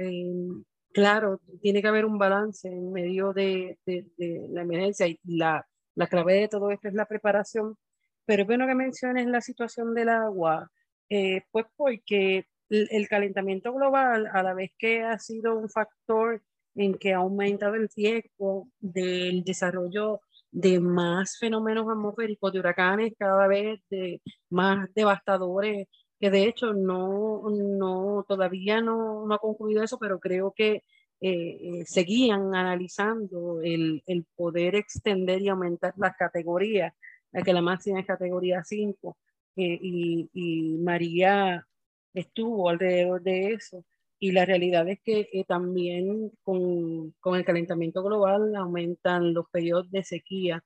claro, 0.94 1.40
tiene 1.62 1.82
que 1.82 1.88
haber 1.88 2.06
un 2.06 2.18
balance 2.18 2.68
en 2.68 2.92
medio 2.92 3.34
de, 3.34 3.78
la 3.86 4.62
emergencia 4.62 5.08
y 5.08 5.20
la, 5.24 5.66
la 5.96 6.08
clave 6.08 6.36
de 6.36 6.48
todo 6.48 6.72
esto 6.72 6.88
es 6.88 6.94
la 6.94 7.06
preparación. 7.06 7.78
Pero 8.26 8.44
es 8.44 8.48
bueno 8.48 8.68
que 8.68 8.76
menciones 8.76 9.28
la 9.28 9.42
situación 9.42 9.94
del 9.96 10.10
agua 10.10 10.70
eh, 11.10 11.42
pues 11.52 11.66
porque 11.76 12.46
el, 12.70 13.08
calentamiento 13.08 13.74
global, 13.74 14.28
a 14.32 14.44
la 14.44 14.54
vez 14.54 14.72
que 14.78 15.04
ha 15.04 15.18
sido 15.20 15.58
un 15.58 15.70
factor 15.70 16.44
en 16.76 16.96
que 16.96 17.14
ha 17.14 17.18
aumentado 17.18 17.76
el 17.76 17.90
riesgo 17.96 18.70
del 18.80 19.44
desarrollo 19.44 20.22
de 20.52 20.80
más 20.80 21.38
fenómenos 21.40 21.88
atmosféricos, 21.90 22.54
de 22.54 22.60
huracanes 22.60 23.14
cada 23.18 23.48
vez 23.48 23.82
de 23.90 24.22
más 24.50 24.88
devastadores, 24.94 25.88
que 26.20 26.30
de 26.30 26.44
hecho 26.44 26.74
no, 26.74 27.44
no 27.50 28.26
todavía 28.28 28.82
no, 28.82 29.26
no 29.26 29.34
ha 29.36 29.40
concluido 29.40 29.84
eso, 29.84 29.98
pero 30.00 30.20
creo 30.20 30.54
que 30.56 30.84
eh, 31.22 31.58
eh, 31.82 31.86
seguían 31.86 32.56
analizando 32.56 33.62
el, 33.62 34.04
el, 34.08 34.26
poder 34.36 34.76
extender 34.76 35.42
y 35.42 35.50
aumentar 35.50 35.94
las 35.98 36.16
categorías, 36.16 36.94
ya 37.34 37.42
que 37.42 37.54
la 37.54 37.62
máxima 37.62 38.00
es 38.00 38.06
categoría 38.06 38.64
5 38.64 39.18
y, 39.56 40.78
María 40.80 41.66
estuvo 42.14 42.70
alrededor 42.70 43.22
de 43.22 43.54
eso. 43.54 43.86
Y 44.20 44.32
la 44.32 44.46
realidad 44.46 44.88
es 44.90 45.00
que 45.02 45.30
eh, 45.32 45.46
también 45.46 46.32
con, 46.44 47.12
con, 47.20 47.36
el 47.38 47.46
calentamiento 47.46 48.04
global 48.04 48.56
aumentan 48.56 49.34
los 49.34 49.46
periodos 49.50 49.90
de 49.92 50.04
sequía. 50.04 50.64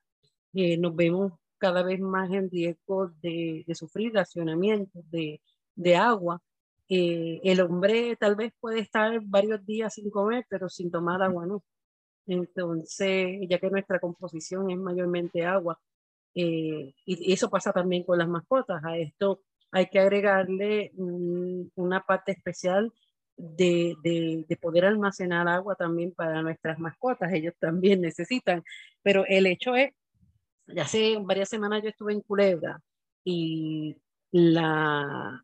Eh, 0.53 0.77
nos 0.77 0.95
vemos 0.95 1.33
cada 1.63 1.81
vez 1.81 2.01
más 2.01 2.29
en 2.29 2.49
riesgo 2.51 3.07
de, 3.21 3.63
de 3.65 3.73
sufrir 3.73 4.13
racionamientos 4.13 5.09
de, 5.09 5.39
de 5.75 5.95
agua. 5.95 6.41
Eh, 6.89 7.39
el 7.41 7.61
hombre 7.61 8.17
tal 8.17 8.35
vez 8.35 8.51
puede 8.59 8.81
estar 8.81 9.17
varios 9.23 9.65
días 9.65 9.93
sin 9.93 10.09
comer, 10.09 10.45
pero 10.49 10.67
sin 10.67 10.91
tomar 10.91 11.23
agua 11.23 11.45
no. 11.45 11.63
Entonces, 12.27 13.39
ya 13.49 13.59
que 13.59 13.69
nuestra 13.69 14.01
composición 14.01 14.71
es 14.71 14.77
mayormente 14.77 15.45
agua, 15.45 15.79
eh, 16.35 16.93
y 17.05 17.31
eso 17.31 17.49
pasa 17.49 17.71
también 17.71 18.03
con 18.03 18.17
las 18.17 18.27
mascotas. 18.27 18.83
A 18.83 18.97
esto 18.97 19.39
hay 19.71 19.85
que 19.87 19.99
agregarle 19.99 20.91
una 20.97 22.01
parte 22.01 22.33
especial 22.33 22.91
de, 23.37 23.95
de, 24.03 24.57
poder 24.57 24.83
almacenar 24.83 25.47
agua 25.47 25.75
también 25.75 26.11
para 26.13 26.41
nuestras 26.41 26.77
mascotas. 26.77 27.31
Ellos 27.31 27.53
también 27.57 28.01
necesitan. 28.09 28.63
Pero 29.01 29.23
el 29.27 29.45
hecho 29.47 29.75
es, 29.77 29.93
hace 30.77 31.17
varias 31.21 31.49
semanas 31.49 31.83
yo 31.83 31.89
estuve 31.89 32.13
en 32.13 32.21
Culebra 32.21 32.79
y 33.23 33.97
la, 34.31 35.43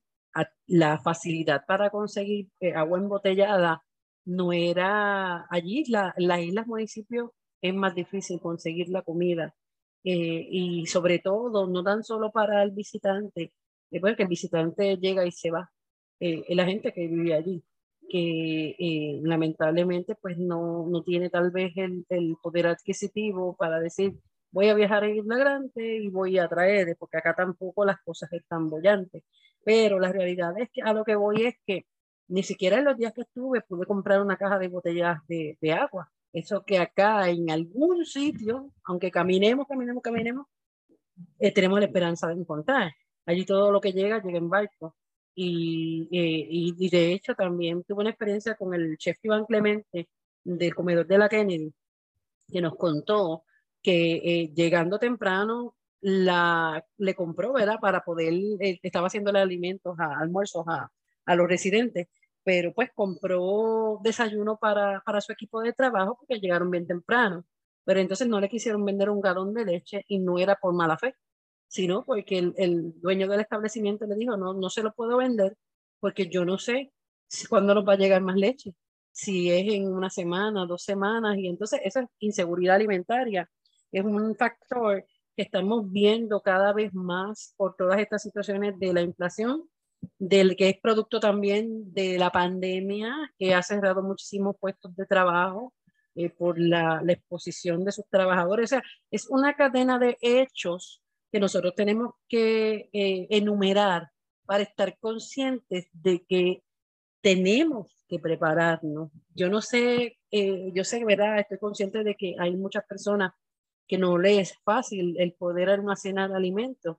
la 0.67 0.99
facilidad 0.99 1.65
para 1.65 1.89
conseguir 1.89 2.49
eh, 2.59 2.73
agua 2.73 2.99
embotellada 2.99 3.83
no 4.25 4.53
era 4.53 5.47
allí, 5.49 5.85
la, 5.89 6.13
las 6.17 6.41
islas 6.41 6.67
municipios 6.67 7.31
es 7.61 7.73
más 7.73 7.95
difícil 7.95 8.39
conseguir 8.39 8.89
la 8.89 9.01
comida 9.01 9.55
eh, 10.03 10.47
y 10.49 10.85
sobre 10.87 11.19
todo 11.19 11.67
no 11.67 11.83
tan 11.83 12.03
solo 12.03 12.31
para 12.31 12.63
el 12.63 12.71
visitante, 12.71 13.53
eh, 13.91 13.99
porque 13.99 14.23
el 14.23 14.29
visitante 14.29 14.97
llega 14.97 15.25
y 15.25 15.31
se 15.31 15.51
va, 15.51 15.71
eh, 16.19 16.43
la 16.55 16.65
gente 16.65 16.93
que 16.93 17.07
vive 17.07 17.33
allí, 17.33 17.63
que 18.09 19.19
lamentablemente 19.23 20.15
pues 20.15 20.37
no, 20.37 20.87
no 20.89 21.03
tiene 21.03 21.29
tal 21.29 21.51
vez 21.51 21.73
el, 21.75 22.05
el, 22.09 22.35
poder 22.41 22.67
adquisitivo 22.67 23.55
para 23.55 23.79
decir 23.79 24.15
voy 24.51 24.69
a 24.69 24.73
viajar 24.73 25.03
a 25.03 25.09
Isla 25.09 25.37
Grande 25.37 25.97
y 25.97 26.09
voy 26.09 26.37
a 26.39 26.47
traer, 26.47 26.95
porque 26.97 27.17
acá 27.17 27.35
tampoco 27.35 27.85
las 27.85 27.99
cosas 28.01 28.31
están 28.33 28.69
bollantes, 28.69 29.23
pero 29.63 29.99
la 29.99 30.11
realidad 30.11 30.53
es 30.59 30.69
que 30.71 30.81
a 30.81 30.93
lo 30.93 31.03
que 31.03 31.15
voy 31.15 31.45
es 31.45 31.55
que 31.65 31.85
ni 32.27 32.43
siquiera 32.43 32.77
en 32.79 32.85
los 32.85 32.97
días 32.97 33.13
que 33.13 33.21
estuve 33.21 33.61
pude 33.61 33.85
comprar 33.85 34.21
una 34.21 34.37
caja 34.37 34.59
de 34.59 34.67
botellas 34.67 35.19
de, 35.27 35.57
de 35.61 35.73
agua 35.73 36.11
eso 36.33 36.63
que 36.63 36.77
acá 36.77 37.29
en 37.29 37.49
algún 37.49 38.05
sitio, 38.05 38.71
aunque 38.83 39.11
caminemos, 39.11 39.67
caminemos, 39.67 40.03
caminemos, 40.03 40.47
eh, 41.39 41.51
tenemos 41.51 41.79
la 41.79 41.85
esperanza 41.85 42.27
de 42.27 42.35
encontrar. 42.35 42.93
Allí 43.25 43.45
todo 43.45 43.71
lo 43.71 43.81
que 43.81 43.93
llega, 43.93 44.21
llega 44.21 44.37
en 44.37 44.49
barco. 44.49 44.95
Y, 45.35 46.07
eh, 46.11 46.47
y, 46.49 46.89
de 46.89 47.13
hecho 47.13 47.33
también 47.33 47.83
tuve 47.83 48.01
una 48.01 48.09
experiencia 48.09 48.55
con 48.55 48.73
el 48.73 48.97
chef 48.97 49.17
Iván 49.23 49.45
Clemente 49.45 50.09
del 50.43 50.75
comedor 50.75 51.07
de 51.07 51.17
la 51.17 51.29
Kennedy, 51.29 51.73
que 52.51 52.61
nos 52.61 52.75
contó 52.75 53.43
que 53.81 54.15
eh, 54.15 54.51
llegando 54.53 54.99
temprano 54.99 55.75
la, 56.01 56.85
le 56.97 57.15
compró, 57.15 57.53
¿verdad? 57.53 57.79
Para 57.81 58.01
poder, 58.01 58.33
estaba 58.59 59.07
haciéndole 59.07 59.39
alimentos, 59.39 59.97
a, 59.99 60.19
almuerzos 60.19 60.65
a, 60.67 60.91
a 61.25 61.35
los 61.35 61.47
residentes 61.47 62.07
pero 62.43 62.73
pues 62.73 62.89
compró 62.95 63.99
desayuno 64.03 64.57
para, 64.57 65.01
para 65.05 65.21
su 65.21 65.31
equipo 65.31 65.61
de 65.61 65.73
trabajo 65.73 66.17
porque 66.17 66.39
llegaron 66.39 66.71
bien 66.71 66.87
temprano. 66.87 67.45
Pero 67.85 67.99
entonces 67.99 68.27
no 68.27 68.39
le 68.39 68.49
quisieron 68.49 68.83
vender 68.85 69.09
un 69.09 69.21
galón 69.21 69.53
de 69.53 69.65
leche 69.65 70.03
y 70.07 70.17
no 70.19 70.39
era 70.39 70.55
por 70.55 70.73
mala 70.73 70.97
fe, 70.97 71.15
sino 71.67 72.03
porque 72.05 72.39
el, 72.57 72.99
dueño 72.99 73.27
del 73.27 73.41
establecimiento 73.41 74.05
le 74.07 74.15
dijo, 74.15 74.35
no, 74.37 74.53
no 74.53 74.69
se 74.71 74.83
lo 74.83 74.93
puedo 74.93 75.17
vender 75.17 75.57
porque 75.99 76.27
yo 76.27 76.45
no 76.45 76.57
sé 76.57 76.91
cuándo 77.49 77.75
nos 77.75 77.87
va 77.87 77.93
a 77.93 77.97
llegar 77.97 78.21
más 78.21 78.35
leche, 78.35 78.73
si 79.11 79.51
es 79.51 79.71
en 79.71 79.87
una 79.87 80.09
semana, 80.09 80.65
dos 80.65 80.83
semanas, 80.83 81.37
y 81.37 81.47
entonces 81.47 81.81
esa 81.83 82.07
inseguridad 82.19 82.77
alimentaria 82.77 83.47
es 83.91 84.03
un 84.03 84.35
factor 84.35 85.05
que 85.35 85.43
estamos 85.43 85.91
viendo 85.91 86.41
cada 86.41 86.73
vez 86.73 86.93
más 86.93 87.53
por 87.57 87.75
todas 87.75 87.99
estas 87.99 88.21
situaciones 88.21 88.77
de 88.79 88.93
la 88.93 89.01
inflación 89.01 89.69
del 90.17 90.55
que 90.55 90.69
es 90.69 90.79
producto 90.79 91.19
también 91.19 91.93
de 91.93 92.17
la 92.17 92.31
pandemia, 92.31 93.15
que 93.37 93.53
ha 93.53 93.61
cerrado 93.61 94.01
muchísimos 94.01 94.55
puestos 94.59 94.95
de 94.95 95.05
trabajo 95.05 95.73
eh, 96.15 96.29
por 96.29 96.59
la, 96.59 97.01
la, 97.03 97.13
exposición 97.13 97.83
de 97.83 97.91
sus 97.91 98.05
trabajadores. 98.09 98.65
O 98.65 98.75
sea, 98.75 98.83
es 99.11 99.29
una 99.29 99.55
cadena 99.55 99.99
de 99.99 100.17
hechos 100.21 101.01
que 101.31 101.39
nosotros 101.39 101.73
tenemos 101.75 102.13
que 102.27 102.89
eh, 102.93 103.27
enumerar 103.29 104.09
para 104.45 104.63
estar 104.63 104.97
conscientes 104.99 105.87
de 105.93 106.25
que 106.27 106.63
tenemos 107.21 107.95
que 108.07 108.19
prepararnos. 108.19 109.11
Yo 109.35 109.49
no 109.49 109.61
sé, 109.61 110.17
eh, 110.31 110.71
yo 110.73 110.83
sé, 110.83 111.05
¿verdad? 111.05 111.39
Estoy 111.39 111.59
consciente 111.59 112.03
de 112.03 112.15
que 112.15 112.35
hay 112.39 112.55
muchas 112.55 112.83
personas 112.85 113.33
que 113.89 113.97
no 113.97 114.17
les 114.17 114.51
es 114.51 114.57
fácil 114.63 115.17
el 115.19 115.33
poder 115.33 115.69
almacenar 115.69 116.31
alimentos 116.31 116.95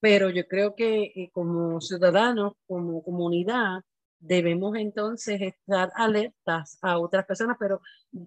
pero 0.00 0.30
yo 0.30 0.48
creo 0.48 0.74
que 0.74 1.12
eh, 1.14 1.30
como 1.32 1.80
ciudadanos, 1.80 2.54
como 2.66 3.02
comunidad, 3.02 3.82
debemos 4.18 4.76
entonces 4.76 5.40
estar 5.40 5.92
alertas 5.94 6.78
a 6.82 6.98
otras 6.98 7.26
personas, 7.26 7.56
pero 7.60 7.80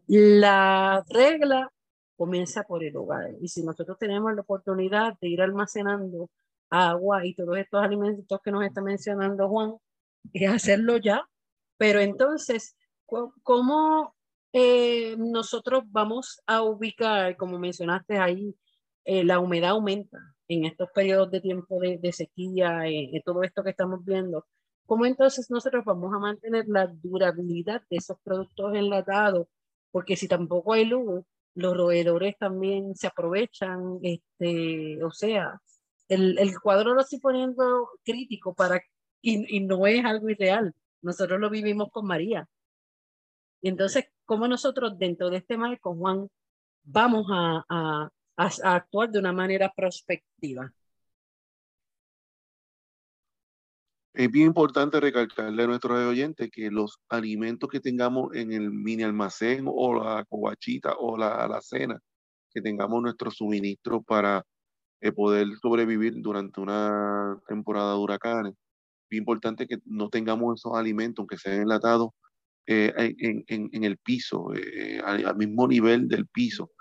la 0.08 1.04
regla 1.10 1.72
comienza 2.16 2.64
por 2.64 2.84
el 2.84 2.96
hogar. 2.96 3.32
Y 3.42 3.48
si 3.48 3.64
nosotros 3.64 3.98
tenemos 4.00 4.34
la 4.36 4.42
oportunidad 4.42 5.18
de 5.20 5.30
ir 5.30 5.42
almacenando 5.42 6.30
agua 6.70 7.26
y 7.26 7.34
todos 7.36 7.58
estos 7.58 7.84
alimentos 7.84 8.40
que 8.44 8.52
nos 8.52 8.64
está 8.64 8.82
mencionando 8.82 9.50
Juan, 9.50 9.76
es 10.32 10.50
hacerlo 10.50 10.98
ya, 10.98 11.28
Pero 11.78 12.00
entonces, 12.00 12.76
¿cómo 13.06 14.16
eh, 14.54 15.16
nosotros 15.18 15.84
vamos 15.88 16.42
a 16.46 16.62
ubicar, 16.62 17.36
como 17.38 17.60
mencionaste 17.60 18.18
ahí, 18.18 18.56
eh, 19.06 19.24
la 19.24 19.40
humedad 19.40 19.72
aumenta 19.72 20.20
en 20.48 20.66
estos 20.66 20.90
periodos 20.92 21.32
de 21.32 21.42
tiempo 21.42 21.80
de, 21.80 22.12
sequía, 22.14 22.88
en 22.88 23.22
todo 23.24 23.44
esto 23.44 23.64
que 23.64 23.72
estamos 23.72 24.04
viendo? 24.06 24.46
¿Cómo 24.86 25.06
entonces 25.06 25.50
nosotros 25.50 25.84
vamos 25.86 26.14
a 26.14 26.20
mantener 26.20 26.66
la 26.68 26.88
durabilidad 26.88 27.82
de 27.90 27.98
esos 27.98 28.18
productos 28.24 28.76
enlatados? 28.76 29.48
Porque 29.92 30.16
si 30.16 30.28
tampoco 30.28 30.74
hay 30.74 30.86
luz, 30.86 31.24
los 31.56 31.76
roedores 31.76 32.38
también 32.38 32.96
se 32.96 33.08
aprovechan, 33.08 34.00
este, 34.02 35.04
o 35.04 35.12
sea, 35.12 35.60
el, 36.08 36.38
el 36.40 36.60
cuadro 36.60 36.94
lo 36.94 37.02
estoy 37.02 37.20
poniendo 37.20 37.90
crítico 38.04 38.54
para, 38.54 38.82
y, 39.22 39.58
y 39.58 39.60
no 39.62 39.88
es 39.88 40.04
algo 40.06 40.30
irreal. 40.30 40.74
Nosotros 41.02 41.40
lo 41.40 41.50
vivimos 41.50 41.90
con 41.92 42.06
María. 42.08 42.48
Y 43.64 43.70
entonces, 43.70 44.04
¿cómo 44.26 44.46
nosotros 44.46 45.00
dentro 45.00 45.30
de 45.30 45.38
este 45.38 45.58
marco, 45.58 45.96
Juan, 45.96 46.28
vamos 46.84 47.28
a, 47.30 48.10
actuar 48.36 49.10
de 49.10 49.20
una 49.20 49.32
manera 49.32 49.72
prospectiva? 49.74 50.74
Es 54.14 54.30
bien 54.30 54.48
importante 54.48 55.00
recalcarle 55.00 55.64
a 55.64 55.68
nuestros 55.68 55.98
oyentes 55.98 56.52
que 56.52 56.70
los 56.70 57.00
alimentos 57.08 57.70
que 57.70 57.80
tengamos 57.80 58.36
en 58.36 58.52
el 58.52 58.70
mini 58.70 59.04
almacén 59.04 59.64
o 59.66 59.94
la 59.94 60.26
covachita 60.26 60.96
o 61.00 61.18
la 61.18 61.30
alacena, 61.30 61.98
que 62.54 62.62
tengamos 62.62 63.02
nuestro 63.02 63.32
suministro 63.32 64.04
para 64.04 64.44
eh, 65.00 65.14
poder 65.14 65.48
sobrevivir 65.62 66.16
durante 66.18 66.60
una 66.60 67.40
temporada 67.48 67.94
de 67.94 68.00
huracanes. 68.00 68.54
Es 69.10 69.18
importante 69.18 69.68
que 69.68 69.78
no 69.86 70.10
tengamos 70.10 70.60
esos 70.60 70.76
alimentos, 70.76 71.24
aunque 71.24 71.38
sean 71.38 71.62
enlatados, 71.62 72.10
eh, 72.66 72.94
en, 73.20 73.44
en, 73.48 73.70
en, 73.72 73.84
el 73.84 73.98
piso, 73.98 74.54
eh, 74.56 75.00
al, 75.04 75.36
mismo 75.36 75.68
nivel 75.68 76.08
del 76.08 76.28
piso. 76.28 76.72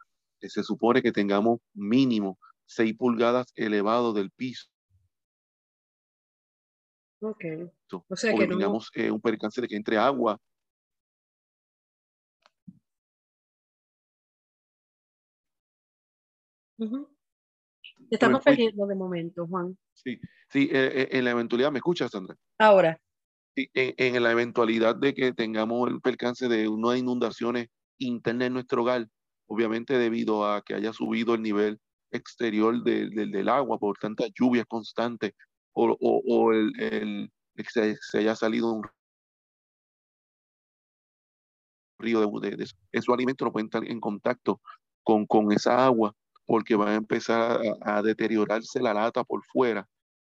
se 0.40 0.62
supone 0.62 1.02
que 1.02 1.12
tengamos 1.12 1.60
mínimo 1.74 2.38
6 2.66 2.94
pulgadas 2.96 3.52
elevado 3.56 4.12
del 4.12 4.30
piso 4.30 4.72
Ok. 7.22 7.44
O 8.08 8.16
sea 8.16 8.34
que 8.34 8.48
tengamos 8.48 8.90
eh, 8.94 9.10
un 9.10 9.20
percance 9.20 9.60
de 9.60 9.68
que 9.68 9.76
entre 9.76 9.96
agua. 9.96 10.40
Estamos 18.10 18.42
perdiendo 18.42 18.86
de 18.88 18.96
momento, 18.96 19.46
Juan. 19.46 19.78
Sí, 19.94 20.20
sí 20.48 20.68
eh, 20.72 21.02
eh, 21.02 21.08
en 21.12 21.24
la 21.24 21.30
eventualidad, 21.30 21.70
¿me 21.70 21.78
escuchas, 21.78 22.10
Sandra? 22.10 22.36
Ahora. 22.58 23.00
Sí, 23.54 23.68
en, 23.74 24.22
la 24.22 24.32
eventualidad 24.32 24.96
de 24.96 25.12
que 25.12 25.32
tengamos 25.34 25.90
el 25.90 26.00
percance 26.00 26.48
de 26.48 26.68
unas 26.68 26.98
inundaciones 26.98 27.68
internas 27.98 28.46
en 28.46 28.54
nuestro 28.54 28.82
hogar, 28.82 29.08
obviamente 29.46 29.98
debido 29.98 30.46
a 30.46 30.62
que 30.62 30.74
haya 30.74 30.92
subido 30.92 31.34
el 31.34 31.42
nivel 31.42 31.78
exterior 32.10 32.82
del 32.82 33.48
agua 33.48 33.78
por 33.78 33.98
tantas 33.98 34.30
lluvias 34.38 34.66
constantes 34.66 35.32
o, 35.74 35.96
o, 36.00 36.52
el, 36.52 36.72
el, 36.80 37.30
que 37.56 37.96
se, 38.00 38.18
haya 38.18 38.36
salido 38.36 38.72
un 38.72 38.82
río 41.98 42.20
de, 42.40 42.56
de, 42.56 42.66
esos 42.92 43.14
alimentos 43.14 43.46
no 43.46 43.52
pueden 43.52 43.66
estar 43.66 43.84
en 43.84 44.00
contacto 44.00 44.60
con, 45.02 45.26
con 45.26 45.52
esa 45.52 45.84
agua 45.84 46.14
porque 46.46 46.74
va 46.74 46.90
a 46.90 46.94
empezar 46.94 47.60
a, 47.82 48.02
deteriorarse 48.02 48.80
la 48.80 48.94
lata 48.94 49.24
por 49.24 49.44
fuera 49.44 49.88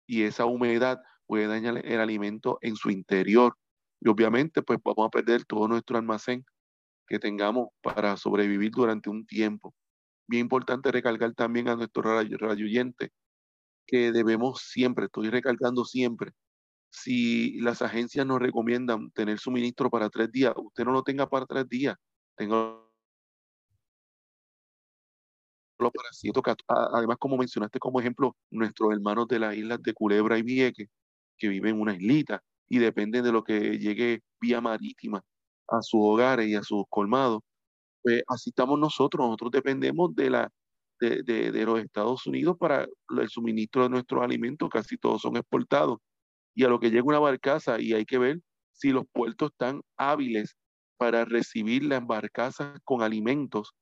y 0.07 0.23
esa 0.25 0.45
humedad 0.45 1.00
puede 1.32 1.46
dañar 1.46 1.80
el 1.86 1.98
alimento 1.98 2.58
en 2.60 2.76
su 2.76 2.90
interior 2.90 3.56
y 4.00 4.10
obviamente 4.10 4.60
pues 4.60 4.78
vamos 4.84 5.06
a 5.06 5.08
perder 5.08 5.46
todo 5.46 5.66
nuestro 5.66 5.96
almacén 5.96 6.44
que 7.08 7.18
tengamos 7.18 7.68
para 7.80 8.18
sobrevivir 8.18 8.70
durante 8.70 9.08
un 9.08 9.24
tiempo. 9.24 9.74
Bien 10.26 10.42
importante 10.42 10.92
recalcar 10.92 11.33
también 11.33 11.70
a 11.70 11.76
nuestro 11.76 12.02
radio, 12.02 12.37
radio 12.37 12.85
que 13.87 14.12
debemos 14.12 14.61
siempre, 14.61 15.07
estoy 15.07 15.30
recalcando 15.30 15.87
siempre, 15.87 16.33
si 16.90 17.59
las 17.62 17.80
agencias 17.80 18.26
nos 18.26 18.38
recomiendan 18.38 19.11
tener 19.12 19.38
suministro 19.38 19.88
para 19.88 20.11
tres 20.11 20.30
días, 20.30 20.52
usted 20.54 20.85
no 20.85 20.92
lo 20.92 21.02
tenga 21.02 21.30
para 21.30 21.46
tres 21.46 21.66
días, 21.66 21.96
tenga 22.37 22.76
para. 26.66 26.90
Además, 26.92 27.16
como 27.18 27.38
mencionaste 27.38 27.78
como 27.78 28.00
ejemplo, 28.00 28.37
nuestros 28.50 28.92
hermanos 28.92 29.28
de 29.28 29.38
las 29.38 29.57
islas 29.57 29.83
de 29.83 29.94
Culebra 29.94 30.37
y 30.37 30.42
Vieques, 30.42 30.88
que 31.42 31.48
viven 31.48 31.74
en 31.74 31.81
una 31.81 31.94
islita 31.94 32.40
y 32.68 32.78
dependen 32.78 33.24
de 33.24 33.33
lo 33.33 33.42
que 33.42 33.78
llegue 33.78 34.20
vía 34.40 34.61
marítima 34.61 35.22
a 35.68 35.83
sus 35.83 36.00
hogares 36.00 36.46
y 36.48 36.55
a 36.55 36.62
sus 36.62 36.85
colmados, 36.88 37.40
pues 38.02 38.22
así 38.28 38.50
estamos 38.50 38.78
nosotros, 38.78 39.26
nosotros 39.26 39.50
dependemos 39.50 40.14
de 40.14 40.31
la 40.31 40.48
de, 41.00 41.64
los 41.66 41.81
Estados 41.81 42.24
Unidos 42.28 42.57
para 42.59 42.87
el 43.20 43.28
suministro 43.28 43.83
de 43.83 43.88
nuestros 43.88 44.22
alimentos, 44.22 44.68
casi 44.70 44.96
todos 44.96 45.22
son 45.22 45.37
exportados. 45.37 45.98
Y 46.55 46.62
a 46.62 46.68
lo 46.68 46.78
que 46.78 46.90
llega 46.90 47.02
una 47.02 47.18
barcaza 47.18 47.81
y 47.81 47.92
hay 47.92 48.05
que 48.05 48.18
ver 48.18 48.40
si 48.70 48.90
los 48.90 49.05
puertos 49.12 49.50
están 49.50 49.83
hábiles 49.96 50.57
para 50.98 51.24
recibir 51.24 51.83
las 51.83 52.07
barcazas 52.07 52.78
con 52.85 53.02
alimentos, 53.02 53.74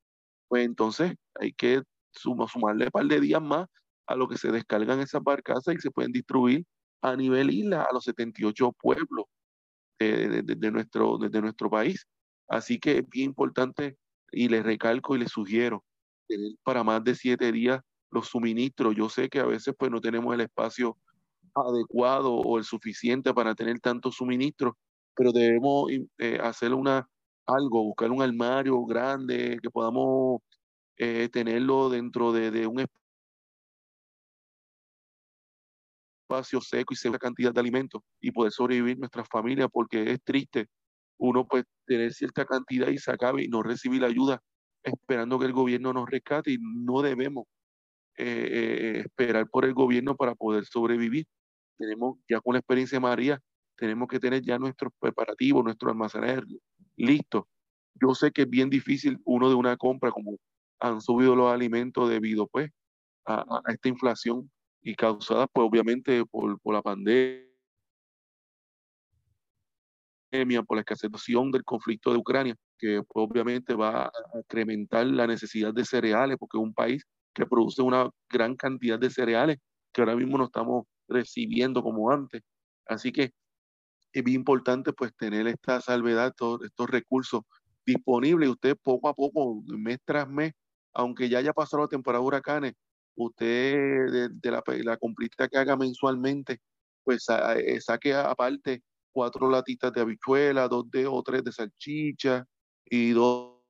pues 0.48 0.64
entonces 0.64 1.14
hay 1.38 1.52
que 1.52 1.82
sumarle 2.12 2.86
un 2.86 2.90
par 2.90 3.04
de 3.04 3.20
días 3.20 3.42
más 3.42 3.66
a 4.06 4.16
lo 4.16 4.26
que 4.26 4.38
se 4.38 4.50
descargan 4.50 5.00
esas 5.00 5.22
barcazas 5.22 5.74
y 5.74 5.78
se 5.78 5.90
pueden 5.90 6.12
distribuir 6.12 6.64
a 7.02 7.16
nivel 7.16 7.50
isla 7.50 7.82
a 7.82 7.92
los 7.92 8.04
78 8.04 8.72
pueblos 8.72 9.26
de, 9.98 10.42
de, 10.42 10.70
nuestro, 10.70 11.18
de 11.18 11.40
nuestro 11.40 11.70
país. 11.70 12.06
Así 12.48 12.78
que 12.78 12.98
es 12.98 13.08
bien 13.08 13.30
importante 13.30 13.96
y 14.32 14.48
les 14.48 14.64
recalco 14.64 15.14
y 15.14 15.20
les 15.20 15.30
sugiero 15.30 15.84
tener 16.26 16.52
para 16.62 16.84
más 16.84 17.02
de 17.04 17.14
siete 17.14 17.52
días 17.52 17.80
los 18.10 18.28
suministros. 18.28 18.94
Yo 18.94 19.08
sé 19.08 19.28
que 19.28 19.40
a 19.40 19.46
veces 19.46 19.74
pues 19.78 19.90
no 19.90 20.00
tenemos 20.00 20.34
el 20.34 20.42
espacio 20.42 20.96
adecuado 21.54 22.34
o 22.34 22.58
el 22.58 22.64
suficiente 22.64 23.34
para 23.34 23.54
tener 23.54 23.80
tantos 23.80 24.16
suministros, 24.16 24.74
pero 25.14 25.32
debemos 25.32 25.90
eh, 26.18 26.38
hacer 26.42 26.74
una, 26.74 27.08
algo, 27.46 27.84
buscar 27.84 28.10
un 28.10 28.22
armario 28.22 28.84
grande 28.84 29.58
que 29.62 29.70
podamos 29.70 30.40
eh, 30.96 31.28
tenerlo 31.32 31.88
dentro 31.88 32.32
de, 32.32 32.50
de, 32.50 32.66
un 32.66 32.80
espacio 36.30 36.60
seco 36.60 36.94
y 36.94 36.96
segura 36.96 37.18
cantidad 37.18 37.52
de 37.52 37.60
alimentos 37.60 38.02
y 38.20 38.30
poder 38.30 38.52
sobrevivir 38.52 38.98
nuestra 38.98 39.24
familia 39.24 39.68
porque 39.68 40.12
es 40.12 40.22
triste 40.22 40.66
uno 41.18 41.46
pues 41.46 41.64
tener 41.86 42.12
cierta 42.12 42.44
cantidad 42.44 42.88
y 42.88 42.98
se 42.98 43.10
acabe 43.10 43.44
y 43.44 43.48
no 43.48 43.62
recibir 43.62 44.00
la 44.00 44.06
ayuda 44.06 44.40
esperando 44.82 45.38
que 45.38 45.46
el 45.46 45.52
gobierno 45.52 45.92
nos 45.92 46.08
rescate 46.08 46.52
y 46.52 46.58
no 46.60 47.02
debemos 47.02 47.44
eh, 48.16 48.24
eh, 48.26 49.00
esperar 49.00 49.48
por 49.50 49.64
el 49.64 49.74
gobierno 49.74 50.16
para 50.16 50.34
poder 50.34 50.64
sobrevivir. 50.64 51.26
Tenemos 51.76 52.16
ya 52.28 52.40
con 52.40 52.54
la 52.54 52.60
experiencia 52.60 52.96
de 52.96 53.00
María, 53.00 53.40
tenemos 53.76 54.08
que 54.08 54.18
tener 54.18 54.42
ya 54.42 54.58
nuestros 54.58 54.92
preparativos, 54.98 55.62
nuestros 55.62 55.90
almacenes 55.90 56.40
listos. 56.96 57.44
Yo 58.00 58.14
sé 58.14 58.30
que 58.30 58.42
es 58.42 58.48
bien 58.48 58.70
difícil 58.70 59.18
uno 59.24 59.50
de 59.50 59.54
una 59.54 59.76
compra, 59.76 60.10
como 60.10 60.38
han 60.80 61.02
subido 61.02 61.36
los 61.36 61.52
alimentos 61.52 62.08
debido 62.08 62.46
pues 62.46 62.70
a, 63.26 63.44
esta 63.68 63.88
inflación 63.90 64.50
y 64.82 64.94
causada 64.94 65.46
pues 65.46 65.66
obviamente 65.66 66.24
por, 66.26 66.58
por 66.60 66.74
la 66.74 66.82
pandemia 66.82 67.50
por 70.66 70.76
la 70.76 70.80
escasez 70.80 71.10
del 71.52 71.64
conflicto 71.64 72.12
de 72.12 72.18
Ucrania, 72.18 72.56
que 72.78 73.02
pues, 73.02 73.28
obviamente 73.28 73.74
va 73.74 74.06
a 74.06 74.12
incrementar 74.38 75.06
la 75.06 75.26
necesidad 75.26 75.74
de 75.74 75.84
cereales, 75.84 76.36
porque 76.38 76.58
es 76.58 76.62
un 76.62 76.74
país 76.74 77.04
que 77.34 77.46
produce 77.46 77.82
una 77.82 78.08
gran 78.28 78.56
cantidad 78.56 78.98
de 78.98 79.10
cereales 79.10 79.58
que 79.92 80.02
ahora 80.02 80.16
mismo 80.16 80.38
no 80.38 80.44
estamos 80.44 80.86
recibiendo 81.08 81.82
como 81.82 82.10
antes. 82.10 82.42
Así 82.86 83.12
que 83.12 83.32
es 84.12 84.24
bien 84.24 84.40
importante 84.40 84.92
pues 84.92 85.14
tener 85.16 85.46
esta 85.46 85.80
salvedad, 85.80 86.32
todos 86.36 86.62
estos 86.64 86.88
recursos 86.88 87.42
disponibles. 87.84 88.50
Usted 88.50 88.76
poco 88.82 89.08
a 89.08 89.14
poco, 89.14 89.62
mes 89.66 89.98
tras 90.04 90.28
mes, 90.28 90.52
aunque 90.92 91.28
ya 91.28 91.38
haya 91.38 91.52
pasado 91.52 91.82
la 91.84 91.88
temporada 91.88 92.22
de 92.22 92.26
huracanes, 92.26 92.74
usted 93.16 94.30
de, 94.30 94.50
la, 94.50 94.62
la 94.66 94.96
completa 94.96 95.48
que 95.48 95.58
haga 95.58 95.76
mensualmente, 95.76 96.60
pues 97.04 97.26
eh, 97.28 97.80
saque 97.80 98.14
aparte 98.14 98.82
cuatro 99.12 99.50
latitas 99.50 99.92
de 99.92 100.00
habichuela, 100.00 100.68
dos 100.68 100.90
de 100.90 101.06
o 101.06 101.22
tres 101.22 101.44
de 101.44 101.52
salchicha 101.52 102.46
y 102.84 103.10
dos 103.10 103.60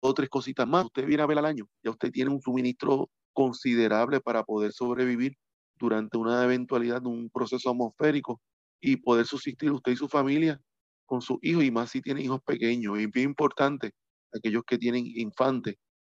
o 0.00 0.14
tres 0.14 0.28
cositas 0.28 0.66
más. 0.66 0.86
Usted 0.86 1.06
viene 1.06 1.22
a 1.22 1.26
ver 1.26 1.38
al 1.38 1.46
año, 1.46 1.68
ya 1.82 1.90
usted 1.90 2.10
tiene 2.10 2.30
un 2.30 2.40
suministro 2.40 3.10
considerable 3.32 4.20
para 4.20 4.42
poder 4.44 4.72
sobrevivir 4.72 5.36
durante 5.78 6.18
una 6.18 6.44
eventualidad 6.44 7.02
de 7.02 7.08
un 7.08 7.30
proceso 7.30 7.70
atmosférico 7.70 8.40
y 8.80 8.96
poder 8.96 9.26
subsistir 9.26 9.70
usted 9.70 9.92
y 9.92 9.96
su 9.96 10.08
familia 10.08 10.60
con 11.06 11.22
sus 11.22 11.38
hijos 11.42 11.64
y 11.64 11.70
más 11.70 11.90
si 11.90 12.02
tiene 12.02 12.22
hijos 12.22 12.40
pequeños. 12.44 12.98
Es 12.98 13.10
bien 13.10 13.30
importante, 13.30 13.92
aquellos 14.32 14.62
que 14.64 14.78
tienen 14.78 15.04
infantes, 15.06 15.76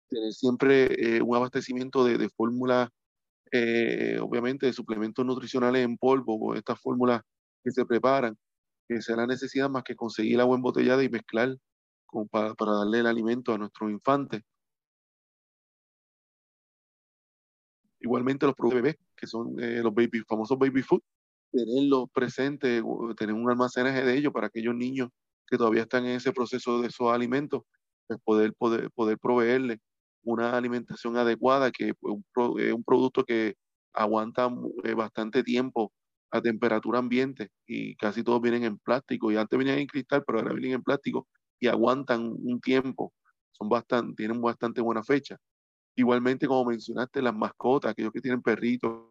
tener 0.09 0.33
siempre 0.33 1.17
eh, 1.17 1.21
un 1.21 1.35
abastecimiento 1.35 2.03
de, 2.03 2.17
de 2.17 2.29
fórmulas 2.29 2.89
eh, 3.51 4.19
obviamente 4.21 4.67
de 4.67 4.73
suplementos 4.73 5.25
nutricionales 5.25 5.83
en 5.83 5.97
polvo, 5.97 6.39
con 6.39 6.57
estas 6.57 6.79
fórmulas 6.79 7.21
que 7.63 7.71
se 7.71 7.85
preparan, 7.85 8.37
que 8.87 9.01
sea 9.01 9.15
la 9.15 9.25
necesidad 9.27 9.69
más 9.69 9.83
que 9.83 9.95
conseguir 9.95 10.39
agua 10.39 10.55
embotellada 10.55 11.03
y 11.03 11.09
mezclar 11.09 11.57
para, 12.31 12.53
para 12.53 12.73
darle 12.73 12.99
el 12.99 13.07
alimento 13.07 13.53
a 13.53 13.57
nuestros 13.57 13.89
infantes. 13.89 14.43
Igualmente 17.99 18.45
los 18.45 18.55
productos 18.55 18.81
bebés, 18.81 18.97
que 19.15 19.27
son 19.27 19.59
eh, 19.59 19.81
los 19.81 19.93
baby, 19.93 20.21
famosos 20.27 20.57
baby 20.57 20.83
food, 20.83 21.01
tenerlos 21.51 22.09
presentes, 22.13 22.83
tener 23.17 23.33
un 23.33 23.49
almacenaje 23.49 24.05
de 24.05 24.15
ellos 24.15 24.31
para 24.31 24.47
aquellos 24.47 24.75
niños 24.75 25.09
que 25.47 25.57
todavía 25.57 25.81
están 25.81 26.05
en 26.05 26.17
ese 26.17 26.31
proceso 26.31 26.81
de 26.81 26.87
esos 26.87 27.11
alimentos, 27.11 27.63
pues 28.07 28.19
poder, 28.23 28.53
poder, 28.53 28.91
poder 28.91 29.17
proveerles 29.17 29.79
una 30.31 30.55
alimentación 30.57 31.17
adecuada, 31.17 31.71
que 31.71 31.89
es 31.89 31.93
un, 32.01 32.23
un, 32.35 32.83
producto 32.83 33.23
que 33.23 33.55
aguanta 33.93 34.49
eh, 34.83 34.93
bastante 34.93 35.43
tiempo 35.43 35.91
a 36.31 36.41
temperatura 36.41 36.99
ambiente 36.99 37.49
y 37.65 37.95
casi 37.95 38.23
todos 38.23 38.41
vienen 38.41 38.63
en 38.63 38.77
plástico 38.77 39.31
y 39.31 39.37
antes 39.37 39.57
venían 39.57 39.79
en 39.79 39.87
cristal, 39.87 40.23
pero 40.25 40.39
ahora 40.39 40.53
vienen 40.53 40.73
en 40.73 40.83
plástico 40.83 41.27
y 41.59 41.67
aguantan 41.67 42.35
un 42.39 42.59
tiempo, 42.61 43.13
son 43.51 43.69
bastante, 43.69 44.15
tienen 44.15 44.41
bastante 44.41 44.81
buena 44.81 45.03
fecha. 45.03 45.37
Igualmente, 45.95 46.47
como 46.47 46.65
mencionaste, 46.69 47.21
las 47.21 47.35
mascotas, 47.35 47.91
aquellos 47.91 48.13
que 48.13 48.21
tienen 48.21 48.41
perritos, 48.41 49.09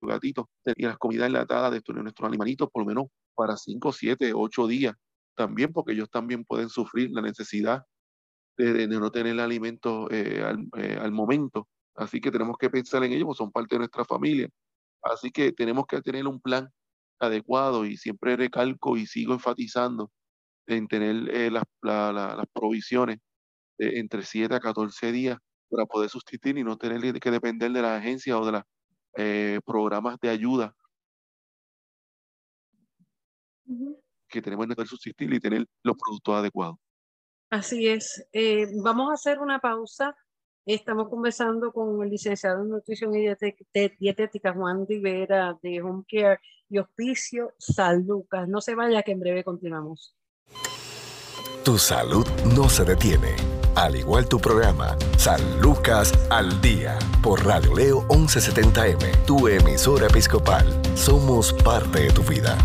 gatitos, 0.00 0.46
y 0.76 0.84
las 0.84 0.98
comidas 0.98 1.26
enlatadas 1.26 1.72
de 1.72 1.82
nuestros 2.02 2.26
animalitos, 2.26 2.68
por 2.70 2.82
lo 2.82 2.86
menos 2.86 3.06
para 3.34 3.56
5, 3.56 3.92
7, 3.92 4.32
8 4.34 4.66
días, 4.66 4.94
también 5.34 5.72
porque 5.72 5.92
ellos 5.92 6.10
también 6.10 6.44
pueden 6.44 6.68
sufrir 6.68 7.10
la 7.12 7.22
necesidad 7.22 7.84
de, 8.64 8.88
no 8.88 9.10
tener 9.10 9.32
el 9.32 9.40
alimento 9.40 10.10
eh, 10.10 10.42
eh, 10.76 10.98
al, 11.00 11.12
momento. 11.12 11.68
Así 11.94 12.20
que 12.20 12.30
tenemos 12.30 12.56
que 12.58 12.70
pensar 12.70 13.04
en 13.04 13.12
ellos, 13.12 13.26
porque 13.26 13.38
son 13.38 13.52
parte 13.52 13.74
de 13.74 13.80
nuestra 13.80 14.04
familia. 14.04 14.48
Así 15.02 15.30
que 15.30 15.52
tenemos 15.52 15.86
que 15.86 16.00
tener 16.00 16.26
un 16.26 16.40
plan 16.40 16.68
adecuado 17.18 17.84
y 17.86 17.96
siempre 17.96 18.36
recalco 18.36 18.96
y 18.96 19.06
sigo 19.06 19.34
enfatizando 19.34 20.10
en 20.66 20.88
tener 20.88 21.28
eh, 21.34 21.50
las, 21.50 21.64
las 21.82 22.46
provisiones 22.52 23.18
entre 23.78 24.22
7 24.22 24.54
a 24.54 24.60
14 24.60 25.12
días 25.12 25.38
para 25.68 25.86
poder 25.86 26.10
sustituir 26.10 26.58
y 26.58 26.64
no 26.64 26.76
tener 26.76 27.18
que 27.18 27.30
depender 27.30 27.72
de 27.72 27.82
la 27.82 27.96
agencia 27.96 28.38
o 28.38 28.44
de 28.44 28.52
los 28.52 28.62
eh, 29.16 29.60
programas 29.66 30.18
de 30.20 30.30
ayuda 30.30 30.74
que 34.28 34.40
tenemos 34.40 34.66
que 34.66 34.86
subsistir 34.86 35.32
y 35.32 35.40
tener 35.40 35.66
los 35.82 35.96
productos 35.96 36.34
adecuados. 36.34 36.76
Así 37.52 37.86
es. 37.86 38.26
Eh, 38.32 38.66
vamos 38.82 39.10
a 39.10 39.12
hacer 39.12 39.38
una 39.38 39.58
pausa. 39.58 40.16
Estamos 40.64 41.10
conversando 41.10 41.70
con 41.70 42.02
el 42.02 42.08
licenciado 42.08 42.62
en 42.62 42.70
nutrición 42.70 43.14
y 43.14 43.28
dietética 43.98 44.54
Juan 44.54 44.86
Rivera 44.88 45.58
de 45.62 45.82
Home 45.82 46.04
Care 46.10 46.40
y 46.70 46.78
Hospicio 46.78 47.52
San 47.58 48.06
Lucas. 48.06 48.48
No 48.48 48.62
se 48.62 48.74
vaya 48.74 49.02
que 49.02 49.12
en 49.12 49.20
breve 49.20 49.44
continuamos. 49.44 50.16
Tu 51.62 51.76
salud 51.76 52.26
no 52.56 52.70
se 52.70 52.84
detiene 52.84 53.36
al 53.74 53.96
igual 53.96 54.28
tu 54.28 54.38
programa, 54.38 54.96
San 55.16 55.40
Lucas 55.60 56.12
al 56.30 56.60
Día, 56.60 56.98
por 57.22 57.44
Radio 57.44 57.74
Leo 57.74 58.02
1170M, 58.08 59.24
tu 59.24 59.48
emisora 59.48 60.06
episcopal. 60.06 60.66
Somos 60.94 61.54
parte 61.54 62.00
de 62.00 62.10
tu 62.10 62.22
vida. 62.22 62.56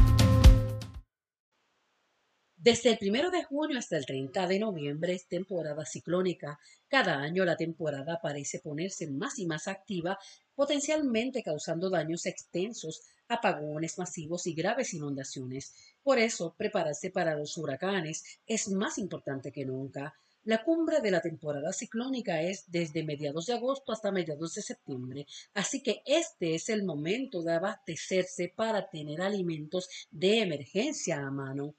Desde 2.68 2.90
el 2.90 2.98
primero 2.98 3.32
de 3.32 3.46
junio 3.46 3.80
hasta 3.80 3.96
el 3.96 4.06
30 4.06 4.46
de 4.46 4.60
noviembre 4.60 5.14
es 5.14 5.30
temporada 5.30 5.86
ciclónica. 5.86 6.60
Cada 6.90 7.18
año 7.18 7.46
la 7.46 7.56
temporada 7.56 8.20
parece 8.22 8.60
ponerse 8.60 9.08
más 9.08 9.40
y 9.40 9.46
más 9.46 9.70
activa, 9.70 10.20
potencialmente 10.54 11.44
causando 11.44 11.90
daños 11.90 12.26
extensos, 12.26 13.04
apagones 13.30 13.98
masivos 13.98 14.48
y 14.48 14.54
graves 14.54 14.94
inundaciones. 14.94 15.76
Por 16.04 16.20
eso, 16.20 16.56
prepararse 16.58 17.10
para 17.10 17.38
los 17.38 17.58
huracanes 17.58 18.42
es 18.46 18.68
más 18.68 18.98
importante 18.98 19.54
que 19.54 19.64
nunca. 19.64 20.14
La 20.48 20.64
cumbre 20.64 21.02
de 21.02 21.12
la 21.12 21.20
temporada 21.20 21.74
ciclónica 21.74 22.42
es 22.42 22.72
desde 22.72 23.04
mediados 23.04 23.48
de 23.48 23.54
agosto 23.56 23.92
hasta 23.92 24.14
mediados 24.14 24.54
de 24.54 24.62
septiembre, 24.62 25.28
así 25.54 25.84
que 25.84 26.02
este 26.06 26.56
es 26.56 26.70
el 26.70 26.86
momento 26.86 27.44
de 27.44 27.52
abastecerse 27.52 28.54
para 28.56 28.90
tener 28.90 29.22
alimentos 29.22 29.90
de 30.10 30.40
emergencia 30.40 31.18
a 31.18 31.32
mano. 31.32 31.76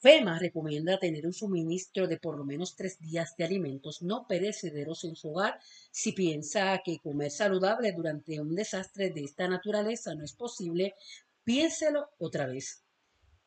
FEMA 0.00 0.36
recomienda 0.40 0.98
tener 0.98 1.26
un 1.26 1.32
suministro 1.32 2.08
de 2.08 2.18
por 2.18 2.36
lo 2.36 2.44
menos 2.44 2.74
tres 2.74 2.98
días 2.98 3.36
de 3.36 3.44
alimentos 3.44 4.02
no 4.02 4.26
perecederos 4.26 5.04
en 5.04 5.14
su 5.14 5.30
hogar. 5.30 5.60
Si 5.92 6.10
piensa 6.10 6.82
que 6.84 6.98
comer 6.98 7.30
saludable 7.30 7.92
durante 7.92 8.40
un 8.40 8.52
desastre 8.56 9.10
de 9.10 9.22
esta 9.22 9.46
naturaleza 9.46 10.16
no 10.16 10.24
es 10.24 10.32
posible, 10.32 10.96
piénselo 11.44 12.10
otra 12.18 12.48
vez. 12.48 12.82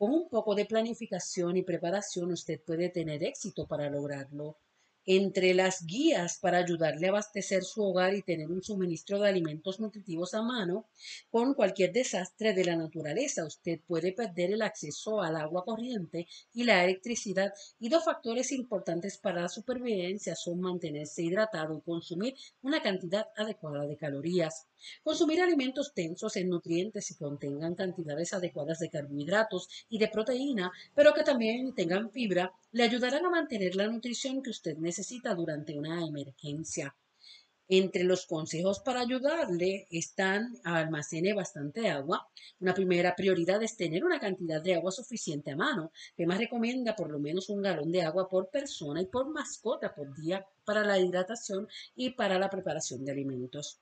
Con 0.01 0.15
un 0.15 0.27
poco 0.29 0.55
de 0.55 0.65
planificación 0.65 1.57
y 1.57 1.61
preparación 1.61 2.31
usted 2.31 2.59
puede 2.59 2.89
tener 2.89 3.23
éxito 3.23 3.67
para 3.67 3.87
lograrlo. 3.87 4.57
Entre 5.05 5.53
las 5.53 5.85
guías 5.85 6.39
para 6.39 6.57
ayudarle 6.57 7.05
a 7.05 7.09
abastecer 7.11 7.63
su 7.63 7.83
hogar 7.83 8.15
y 8.15 8.23
tener 8.23 8.49
un 8.49 8.63
suministro 8.63 9.19
de 9.19 9.29
alimentos 9.29 9.79
nutritivos 9.79 10.33
a 10.33 10.41
mano, 10.41 10.87
con 11.29 11.53
cualquier 11.53 11.93
desastre 11.93 12.55
de 12.55 12.65
la 12.65 12.75
naturaleza 12.75 13.45
usted 13.45 13.79
puede 13.85 14.11
perder 14.11 14.53
el 14.53 14.63
acceso 14.63 15.21
al 15.21 15.35
agua 15.35 15.63
corriente 15.63 16.25
y 16.51 16.63
la 16.63 16.83
electricidad 16.83 17.53
y 17.79 17.89
dos 17.89 18.03
factores 18.03 18.51
importantes 18.51 19.19
para 19.19 19.43
la 19.43 19.49
supervivencia 19.49 20.35
son 20.35 20.61
mantenerse 20.61 21.21
hidratado 21.21 21.77
y 21.77 21.81
consumir 21.81 22.33
una 22.63 22.81
cantidad 22.81 23.27
adecuada 23.37 23.85
de 23.85 23.97
calorías. 23.97 24.65
Consumir 25.03 25.41
alimentos 25.41 25.93
tensos 25.93 26.35
en 26.35 26.49
nutrientes 26.49 27.11
y 27.11 27.15
contengan 27.15 27.75
cantidades 27.75 28.33
adecuadas 28.33 28.79
de 28.79 28.89
carbohidratos 28.89 29.69
y 29.89 29.97
de 29.97 30.07
proteína, 30.07 30.71
pero 30.95 31.13
que 31.13 31.23
también 31.23 31.73
tengan 31.75 32.11
fibra, 32.11 32.53
le 32.71 32.83
ayudarán 32.83 33.25
a 33.25 33.29
mantener 33.29 33.75
la 33.75 33.87
nutrición 33.87 34.41
que 34.41 34.49
usted 34.49 34.77
necesita 34.77 35.35
durante 35.35 35.77
una 35.77 36.05
emergencia. 36.05 36.95
Entre 37.73 38.03
los 38.03 38.25
consejos 38.25 38.81
para 38.81 38.99
ayudarle 38.99 39.87
están 39.89 40.57
almacene 40.65 41.33
bastante 41.33 41.89
agua. 41.89 42.27
Una 42.59 42.73
primera 42.73 43.15
prioridad 43.15 43.63
es 43.63 43.77
tener 43.77 44.03
una 44.03 44.19
cantidad 44.19 44.61
de 44.61 44.75
agua 44.75 44.91
suficiente 44.91 45.51
a 45.51 45.55
mano. 45.55 45.93
más 46.27 46.37
recomienda 46.37 46.97
por 46.97 47.09
lo 47.09 47.17
menos 47.17 47.47
un 47.47 47.61
galón 47.61 47.89
de 47.93 48.01
agua 48.01 48.27
por 48.27 48.49
persona 48.49 49.01
y 49.01 49.05
por 49.05 49.29
mascota 49.29 49.95
por 49.95 50.13
día 50.13 50.45
para 50.65 50.83
la 50.83 50.99
hidratación 50.99 51.65
y 51.95 52.09
para 52.09 52.37
la 52.37 52.49
preparación 52.49 53.05
de 53.05 53.13
alimentos. 53.13 53.79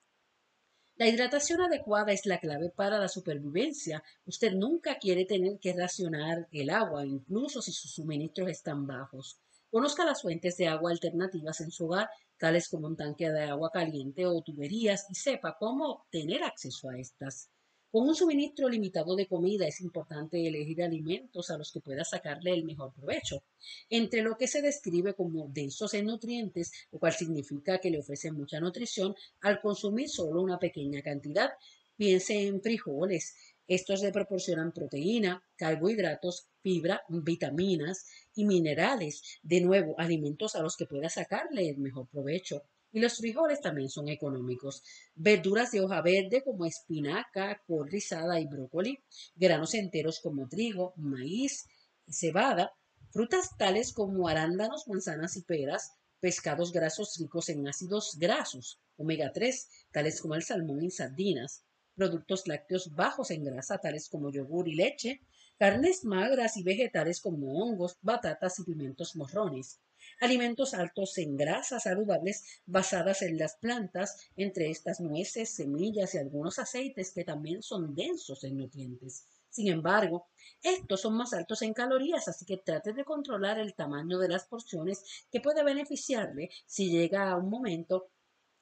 La 0.99 1.07
hidratación 1.07 1.61
adecuada 1.61 2.11
es 2.11 2.25
la 2.25 2.41
clave 2.41 2.71
para 2.71 2.99
la 2.99 3.07
supervivencia. 3.07 4.03
Usted 4.25 4.51
nunca 4.51 4.97
quiere 4.99 5.23
tener 5.23 5.57
que 5.57 5.71
racionar 5.71 6.49
el 6.51 6.69
agua, 6.69 7.05
incluso 7.05 7.61
si 7.61 7.71
sus 7.71 7.91
suministros 7.91 8.49
están 8.49 8.85
bajos. 8.85 9.39
Conozca 9.71 10.03
las 10.03 10.21
fuentes 10.21 10.57
de 10.57 10.67
agua 10.67 10.91
alternativas 10.91 11.61
en 11.61 11.71
su 11.71 11.85
hogar, 11.85 12.09
tales 12.37 12.67
como 12.67 12.87
un 12.87 12.97
tanque 12.97 13.29
de 13.29 13.43
agua 13.43 13.71
caliente 13.71 14.25
o 14.25 14.41
tuberías, 14.41 15.05
y 15.09 15.15
sepa 15.15 15.55
cómo 15.57 15.89
obtener 15.89 16.43
acceso 16.43 16.89
a 16.89 16.97
estas. 16.97 17.49
Con 17.91 18.07
un 18.07 18.13
suministro 18.13 18.69
limitado 18.69 19.15
de 19.15 19.25
comida 19.25 19.65
es 19.65 19.81
importante 19.81 20.47
elegir 20.47 20.83
alimentos 20.83 21.49
a 21.49 21.57
los 21.57 21.71
que 21.71 21.79
pueda 21.79 22.03
sacarle 22.03 22.53
el 22.53 22.63
mejor 22.63 22.93
provecho, 22.93 23.41
entre 23.89 24.21
lo 24.21 24.37
que 24.37 24.47
se 24.47 24.61
describe 24.61 25.15
como 25.15 25.47
densos 25.47 25.95
en 25.95 26.05
nutrientes, 26.05 26.71
lo 26.91 26.99
cual 26.99 27.13
significa 27.13 27.79
que 27.79 27.89
le 27.89 27.97
ofrecen 27.97 28.35
mucha 28.35 28.59
nutrición 28.59 29.15
al 29.41 29.59
consumir 29.59 30.07
solo 30.07 30.43
una 30.43 30.59
pequeña 30.59 31.01
cantidad. 31.01 31.49
Piense 31.97 32.45
en 32.45 32.61
frijoles. 32.61 33.35
Estos 33.67 34.03
le 34.03 34.11
proporcionan 34.11 34.71
proteína, 34.71 35.43
carbohidratos, 35.55 36.47
fibra, 36.61 37.01
vitaminas 37.09 38.05
y 38.35 38.45
minerales. 38.45 39.39
De 39.41 39.61
nuevo, 39.61 39.95
alimentos 39.97 40.55
a 40.55 40.61
los 40.61 40.77
que 40.77 40.85
pueda 40.85 41.09
sacarle 41.09 41.67
el 41.69 41.79
mejor 41.79 42.07
provecho. 42.07 42.61
Y 42.91 42.99
los 42.99 43.17
frijoles 43.17 43.61
también 43.61 43.89
son 43.89 44.07
económicos. 44.07 44.81
Verduras 45.13 45.71
de 45.71 45.81
hoja 45.81 46.01
verde 46.01 46.43
como 46.43 46.65
espinaca, 46.65 47.61
col 47.67 47.87
rizada 47.87 48.39
y 48.39 48.47
brócoli. 48.47 49.03
Granos 49.35 49.75
enteros 49.75 50.19
como 50.19 50.47
trigo, 50.47 50.93
maíz, 50.97 51.67
cebada. 52.09 52.73
Frutas 53.11 53.55
tales 53.57 53.93
como 53.93 54.27
arándanos, 54.27 54.87
manzanas 54.87 55.37
y 55.37 55.43
peras. 55.43 55.91
Pescados 56.19 56.71
grasos 56.71 57.17
ricos 57.19 57.49
en 57.49 57.67
ácidos 57.67 58.17
grasos, 58.19 58.81
omega 58.97 59.31
3, 59.31 59.69
tales 59.91 60.19
como 60.19 60.35
el 60.35 60.43
salmón 60.43 60.83
y 60.83 60.91
sardinas. 60.91 61.63
Productos 61.95 62.47
lácteos 62.47 62.93
bajos 62.95 63.31
en 63.31 63.43
grasa, 63.43 63.77
tales 63.77 64.09
como 64.09 64.31
yogur 64.31 64.67
y 64.67 64.75
leche. 64.75 65.21
Carnes 65.57 66.03
magras 66.05 66.57
y 66.57 66.63
vegetales 66.63 67.21
como 67.21 67.61
hongos, 67.61 67.97
batatas 68.01 68.59
y 68.59 68.63
pimientos 68.63 69.15
morrones 69.15 69.79
alimentos 70.19 70.73
altos 70.73 71.17
en 71.17 71.37
grasas 71.37 71.83
saludables 71.83 72.61
basadas 72.65 73.21
en 73.21 73.37
las 73.37 73.55
plantas, 73.55 74.29
entre 74.35 74.69
estas 74.69 74.99
nueces, 74.99 75.49
semillas 75.49 76.13
y 76.15 76.17
algunos 76.17 76.59
aceites 76.59 77.11
que 77.11 77.23
también 77.23 77.61
son 77.61 77.95
densos 77.95 78.43
en 78.43 78.57
nutrientes. 78.57 79.25
Sin 79.49 79.67
embargo, 79.67 80.27
estos 80.61 81.01
son 81.01 81.15
más 81.15 81.33
altos 81.33 81.61
en 81.63 81.73
calorías, 81.73 82.27
así 82.27 82.45
que 82.45 82.57
trate 82.57 82.93
de 82.93 83.03
controlar 83.03 83.59
el 83.59 83.73
tamaño 83.73 84.19
de 84.19 84.29
las 84.29 84.45
porciones 84.45 85.03
que 85.31 85.41
puede 85.41 85.63
beneficiarle 85.63 86.49
si 86.65 86.89
llega 86.89 87.31
a 87.31 87.37
un 87.37 87.49
momento 87.49 88.09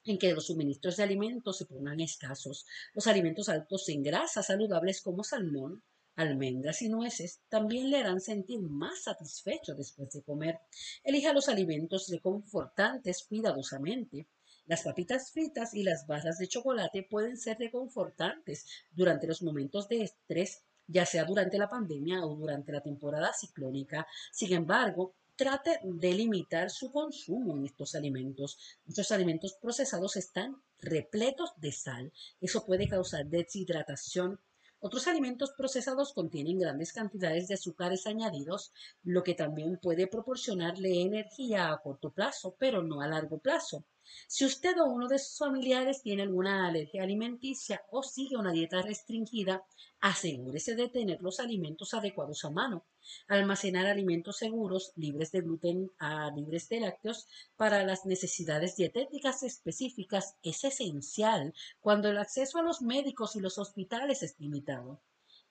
en 0.04 0.18
que 0.18 0.32
los 0.32 0.46
suministros 0.46 0.96
de 0.96 1.02
alimentos 1.02 1.58
se 1.58 1.66
pongan 1.66 2.00
escasos. 2.00 2.66
Los 2.94 3.06
alimentos 3.06 3.48
altos 3.48 3.88
en 3.88 4.02
grasas 4.02 4.46
saludables 4.46 5.02
como 5.02 5.22
salmón, 5.24 5.82
almendras 6.18 6.82
y 6.82 6.88
nueces 6.88 7.40
también 7.48 7.90
le 7.90 7.98
harán 7.98 8.20
sentir 8.20 8.60
más 8.60 9.04
satisfecho 9.04 9.74
después 9.74 10.10
de 10.10 10.22
comer. 10.22 10.58
Elija 11.04 11.32
los 11.32 11.48
alimentos 11.48 12.08
reconfortantes 12.08 13.24
cuidadosamente. 13.28 14.26
Las 14.66 14.82
papitas 14.82 15.30
fritas 15.30 15.74
y 15.74 15.84
las 15.84 16.06
barras 16.08 16.38
de 16.38 16.48
chocolate 16.48 17.06
pueden 17.08 17.36
ser 17.36 17.58
reconfortantes 17.58 18.66
durante 18.90 19.28
los 19.28 19.42
momentos 19.42 19.88
de 19.88 20.02
estrés, 20.02 20.64
ya 20.88 21.06
sea 21.06 21.24
durante 21.24 21.56
la 21.56 21.68
pandemia 21.68 22.26
o 22.26 22.34
durante 22.34 22.72
la 22.72 22.82
temporada 22.82 23.32
ciclónica. 23.32 24.06
Sin 24.32 24.52
embargo, 24.52 25.14
trate 25.36 25.78
de 25.84 26.14
limitar 26.14 26.68
su 26.68 26.90
consumo 26.90 27.56
en 27.56 27.64
estos 27.64 27.94
alimentos. 27.94 28.58
Muchos 28.86 29.12
alimentos 29.12 29.54
procesados 29.62 30.16
están 30.16 30.60
repletos 30.80 31.52
de 31.58 31.70
sal. 31.70 32.12
Eso 32.40 32.66
puede 32.66 32.88
causar 32.88 33.24
deshidratación, 33.26 34.40
otros 34.80 35.08
alimentos 35.08 35.52
procesados 35.56 36.12
contienen 36.12 36.58
grandes 36.58 36.92
cantidades 36.92 37.48
de 37.48 37.54
azúcares 37.54 38.06
añadidos, 38.06 38.72
lo 39.02 39.22
que 39.22 39.34
también 39.34 39.78
puede 39.80 40.06
proporcionarle 40.06 41.02
energía 41.02 41.72
a 41.72 41.78
corto 41.78 42.10
plazo, 42.10 42.54
pero 42.58 42.82
no 42.82 43.00
a 43.00 43.08
largo 43.08 43.38
plazo. 43.38 43.84
Si 44.26 44.44
usted 44.44 44.78
o 44.80 44.86
uno 44.86 45.08
de 45.08 45.18
sus 45.18 45.38
familiares 45.38 46.02
tiene 46.02 46.22
alguna 46.22 46.66
alergia 46.68 47.02
alimenticia 47.02 47.82
o 47.90 48.02
sigue 48.02 48.36
una 48.36 48.52
dieta 48.52 48.82
restringida, 48.82 49.64
asegúrese 50.00 50.74
de 50.74 50.88
tener 50.88 51.22
los 51.22 51.40
alimentos 51.40 51.94
adecuados 51.94 52.44
a 52.44 52.50
mano. 52.50 52.84
Almacenar 53.26 53.86
alimentos 53.86 54.36
seguros, 54.36 54.92
libres 54.96 55.32
de 55.32 55.40
gluten, 55.40 55.90
a 55.98 56.30
libres 56.30 56.68
de 56.68 56.80
lácteos, 56.80 57.26
para 57.56 57.84
las 57.84 58.04
necesidades 58.04 58.76
dietéticas 58.76 59.42
específicas 59.42 60.36
es 60.42 60.64
esencial 60.64 61.54
cuando 61.80 62.08
el 62.10 62.18
acceso 62.18 62.58
a 62.58 62.62
los 62.62 62.82
médicos 62.82 63.34
y 63.36 63.40
los 63.40 63.58
hospitales 63.58 64.22
es 64.22 64.38
limitado. 64.38 65.00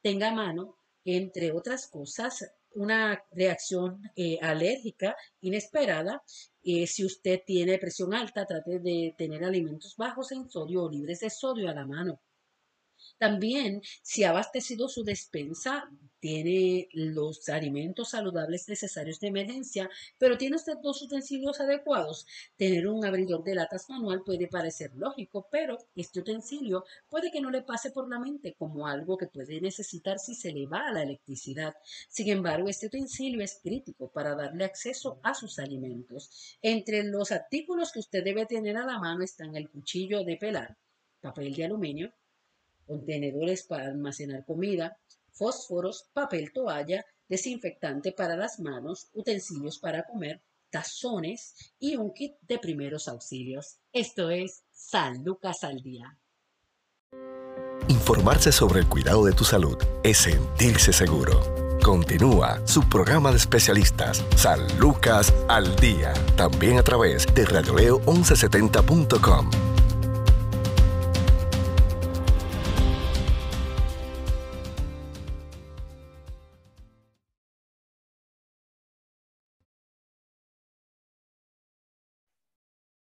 Tenga 0.02 0.30
a 0.30 0.34
mano, 0.34 0.78
entre 1.04 1.52
otras 1.52 1.88
cosas, 1.88 2.52
una 2.76 3.22
reacción 3.32 4.02
eh, 4.16 4.38
alérgica 4.42 5.16
inesperada. 5.42 6.22
Eh, 6.64 6.88
si 6.88 7.06
usted 7.06 7.42
tiene 7.46 7.78
presión 7.78 8.14
alta, 8.14 8.46
trate 8.46 8.80
de 8.80 9.16
tener 9.18 9.44
alimentos 9.44 9.96
bajos 9.98 10.32
en 10.32 10.50
sodio 10.50 10.84
o 10.84 10.90
libres 10.90 11.20
de 11.20 11.30
sodio 11.30 11.70
a 11.70 11.74
la 11.74 11.86
mano. 11.86 12.20
También, 13.18 13.82
si 14.04 14.24
ha 14.24 14.30
abastecido 14.30 14.88
su 14.90 15.04
despensa, 15.04 15.90
tiene 16.20 16.88
los 16.94 17.48
alimentos 17.50 18.10
saludables 18.10 18.68
necesarios 18.70 19.20
de 19.20 19.28
emergencia, 19.28 19.90
pero 20.18 20.38
tiene 20.38 20.56
usted 20.56 20.78
dos 20.84 21.02
utensilios 21.02 21.60
adecuados. 21.60 22.26
Tener 22.58 22.88
un 22.88 23.06
abridor 23.06 23.44
de 23.44 23.56
latas 23.56 23.90
manual 23.90 24.24
puede 24.24 24.48
parecer 24.48 24.92
lógico, 24.96 25.48
pero 25.52 25.78
este 25.96 26.20
utensilio 26.20 26.86
puede 27.10 27.32
que 27.32 27.42
no 27.42 27.50
le 27.50 27.62
pase 27.62 27.92
por 27.92 28.10
la 28.10 28.20
mente 28.20 28.56
como 28.58 28.88
algo 28.88 29.18
que 29.18 29.28
puede 29.28 29.62
necesitar 29.62 30.20
si 30.20 30.36
se 30.36 30.52
le 30.52 30.68
va 30.68 30.92
la 30.92 31.04
electricidad. 31.04 31.76
Sin 32.10 32.30
embargo, 32.30 32.68
este 32.70 32.88
utensilio 32.88 33.44
es 33.44 33.60
crítico 33.64 34.12
para 34.12 34.36
darle 34.36 34.66
acceso 34.66 35.20
a 35.24 35.34
sus 35.34 35.60
alimentos. 35.60 36.58
Entre 36.62 37.04
los 37.04 37.32
artículos 37.32 37.92
que 37.92 38.00
usted 38.00 38.24
debe 38.24 38.46
tener 38.46 38.78
a 38.78 38.86
la 38.86 39.00
mano 39.00 39.24
están 39.24 39.56
el 39.56 39.70
cuchillo 39.70 40.24
de 40.24 40.38
pelar, 40.38 40.78
papel 41.22 41.54
de 41.56 41.66
aluminio, 41.66 42.14
contenedores 42.88 43.64
para 43.64 43.86
almacenar 43.86 44.46
comida, 44.46 44.98
fósforos, 45.32 46.10
papel 46.14 46.52
toalla, 46.52 47.06
desinfectante 47.28 48.12
para 48.12 48.36
las 48.36 48.60
manos, 48.60 49.10
utensilios 49.14 49.80
para 49.80 50.04
comer, 50.04 50.42
tazones 50.70 51.56
y 51.80 51.96
un 51.96 52.14
kit 52.14 52.34
de 52.42 52.60
primeros 52.60 53.08
auxilios. 53.08 53.78
Esto 53.94 54.30
es 54.30 54.64
San 54.72 55.24
Lucas 55.24 55.64
al 55.64 55.82
Día. 55.82 56.20
Informarse 57.90 58.52
sobre 58.52 58.82
el 58.82 58.88
cuidado 58.88 59.26
de 59.26 59.34
tu 59.34 59.44
salud 59.44 59.78
es 60.04 60.18
sentirse 60.18 60.92
seguro. 60.92 61.40
Continúa 61.84 62.66
su 62.68 62.82
programa 62.90 63.32
de 63.32 63.38
especialistas 63.38 64.26
San 64.36 64.60
Lucas 64.78 65.34
al 65.48 65.76
Día, 65.78 66.14
también 66.36 66.80
a 66.80 66.84
través 66.84 67.26
de 67.34 67.46
radioleo1170.com. 67.46 69.77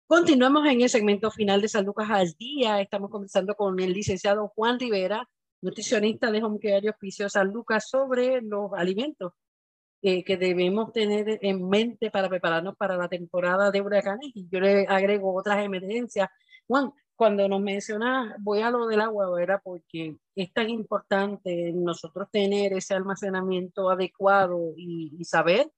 Continuamos 0.07 0.65
en 0.67 0.79
el 0.79 0.87
segmento 0.89 1.29
final 1.31 1.61
de 1.61 1.67
San 1.67 1.83
Lucas 1.83 2.09
al 2.09 2.31
Día. 2.39 2.79
Estamos 2.79 3.09
conversando 3.11 3.55
con 3.55 3.77
el 3.77 3.91
licenciado 3.91 4.47
Juan 4.55 4.79
Rivera, 4.79 5.27
nutricionista 5.61 6.31
de 6.31 6.41
Home 6.41 6.59
Care 6.61 6.79
y 6.81 6.87
Hospicio 6.87 7.27
San 7.29 7.49
Lucas, 7.51 7.89
sobre 7.89 8.41
los 8.41 8.71
alimentos 8.73 9.33
eh, 10.01 10.23
que 10.23 10.37
debemos 10.37 10.93
tener 10.93 11.39
en 11.41 11.67
mente 11.67 12.09
para 12.09 12.29
prepararnos 12.29 12.77
para 12.77 12.95
la 12.95 13.09
temporada 13.09 13.69
de 13.69 13.81
huracanes. 13.81 14.31
Y 14.33 14.47
yo 14.49 14.61
le 14.61 14.87
agrego 14.87 15.35
otras 15.35 15.57
emergencias. 15.65 16.29
Juan, 16.67 16.93
cuando 17.17 17.45
nos 17.49 17.59
mencionas, 17.59 18.33
voy 18.39 18.61
a 18.61 18.71
lo 18.71 18.87
del 18.87 19.01
agua, 19.01 19.43
era 19.43 19.59
porque 19.59 20.15
es 20.35 20.53
tan 20.53 20.69
importante 20.69 21.73
nosotros 21.73 22.29
tener 22.31 22.71
ese 22.71 22.93
almacenamiento 22.93 23.89
adecuado 23.89 24.73
y, 24.77 25.21
saber 25.25 25.69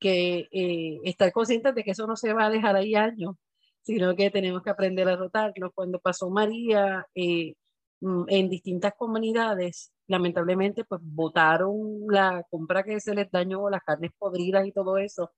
que 0.00 0.48
eh, 0.50 0.98
estar 1.04 1.30
conscientes 1.30 1.76
de 1.76 1.84
que 1.84 1.92
eso 1.92 2.08
no 2.08 2.16
se 2.16 2.32
va 2.32 2.46
a 2.46 2.50
dejar 2.50 2.74
ahí 2.74 2.96
años 2.96 3.36
sino 3.88 4.14
que 4.14 4.30
tenemos 4.30 4.62
que 4.62 4.68
aprender 4.68 5.08
a 5.08 5.16
rotarlo. 5.16 5.72
Cuando 5.72 5.98
pasó 5.98 6.28
María 6.28 7.06
eh, 7.14 7.54
mm, 8.00 8.24
en 8.28 8.50
distintas 8.50 8.92
comunidades, 8.98 9.92
lamentablemente, 10.06 10.84
pues 10.84 11.00
votaron 11.02 12.02
la 12.10 12.44
compra 12.50 12.82
que 12.84 13.00
se 13.00 13.14
les 13.14 13.30
dañó, 13.30 13.70
las 13.70 13.82
carnes 13.82 14.10
podridas 14.18 14.66
y 14.66 14.72
todo 14.72 14.98
eso, 14.98 15.32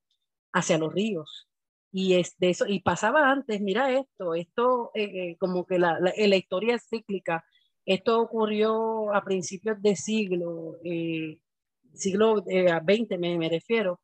hacia 0.53 0.79
los 0.79 0.93
ríos. 0.93 1.49
Y, 1.93 2.15
es 2.15 2.35
de 2.39 2.51
eso, 2.51 2.67
y 2.67 2.81
pasaba 2.81 3.31
antes, 3.31 3.61
mira 3.61 3.93
esto, 3.93 4.35
esto 4.35 4.91
eh, 4.95 5.05
eh, 5.05 5.37
como 5.39 5.65
que 5.65 5.79
la, 5.79 6.01
la, 6.01 6.13
la, 6.17 6.37
historia 6.37 6.75
es 6.75 6.89
cíclica. 6.89 7.45
Esto 7.85 8.21
ocurrió 8.21 9.15
a 9.15 9.25
principios 9.25 9.81
de 9.83 9.97
siglo, 9.97 10.77
siglo 11.95 12.39
XX 12.39 13.19
me, 13.19 13.39
me 13.39 13.49
refiero, 13.49 14.01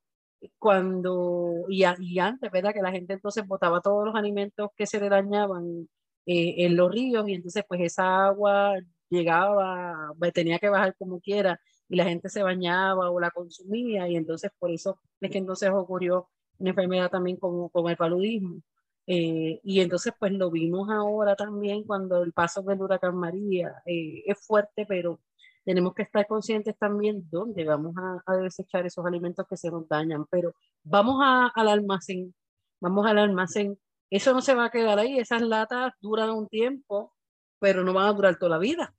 cuando, 0.58 1.64
y, 1.68 1.84
y, 2.00 2.18
antes, 2.18 2.50
¿verdad? 2.50 2.72
Que 2.74 2.82
la 2.82 2.92
gente 2.92 3.14
entonces 3.14 3.46
botaba 3.46 3.80
todos 3.80 4.04
los 4.06 4.14
alimentos 4.14 4.70
que 4.76 4.86
se 4.86 5.00
le 5.00 5.08
dañaban 5.08 5.88
eh, 6.26 6.66
en 6.66 6.76
los 6.76 6.90
ríos 6.92 7.28
y 7.28 7.34
entonces 7.34 7.64
pues 7.68 7.80
esa 7.82 8.26
agua 8.26 8.74
llegaba, 9.08 10.12
tenía 10.34 10.58
que 10.58 10.68
bajar 10.68 10.96
como 10.98 11.20
quiera 11.20 11.60
y 11.88 11.96
la 11.96 12.04
gente 12.04 12.28
se 12.28 12.42
bañaba 12.42 13.10
o 13.10 13.20
la 13.20 13.30
consumía 13.30 14.08
y 14.08 14.16
entonces 14.16 14.50
por 14.58 14.70
eso 14.72 14.98
es 15.20 15.30
que 15.30 15.38
entonces 15.38 15.70
ocurrió 15.72 16.28
una 16.58 16.70
enfermedad 16.70 17.10
también 17.10 17.36
como, 17.36 17.68
como 17.70 17.90
el 17.90 17.96
paludismo. 17.96 18.60
Eh, 19.06 19.60
y 19.62 19.80
entonces 19.80 20.12
pues 20.18 20.32
lo 20.32 20.50
vimos 20.50 20.90
ahora 20.90 21.36
también 21.36 21.84
cuando 21.84 22.22
el 22.24 22.32
paso 22.32 22.62
del 22.62 22.82
huracán 22.82 23.16
María 23.16 23.82
eh, 23.86 24.24
es 24.26 24.44
fuerte, 24.44 24.84
pero 24.86 25.20
tenemos 25.66 25.94
que 25.94 26.02
estar 26.02 26.24
conscientes 26.28 26.78
también 26.78 27.28
dónde 27.28 27.64
vamos 27.64 27.92
a, 28.24 28.36
desechar 28.36 28.86
esos 28.86 29.04
alimentos 29.04 29.44
que 29.50 29.56
se 29.56 29.68
nos 29.68 29.88
dañan, 29.88 30.24
pero 30.30 30.54
vamos 30.84 31.16
al 31.20 31.68
almacén, 31.68 32.32
vamos 32.80 33.04
al 33.04 33.18
almacén. 33.18 33.76
Eso 34.08 34.32
no 34.32 34.40
se 34.40 34.54
va 34.54 34.66
a 34.66 34.70
quedar 34.70 35.00
ahí, 35.00 35.18
esas 35.18 35.42
latas 35.42 35.92
duran 36.00 36.30
un 36.30 36.46
tiempo, 36.46 37.12
pero 37.58 37.82
no 37.82 37.92
van 37.92 38.06
a 38.06 38.12
durar 38.12 38.38
toda 38.38 38.50
la 38.50 38.58
vida. 38.58 38.94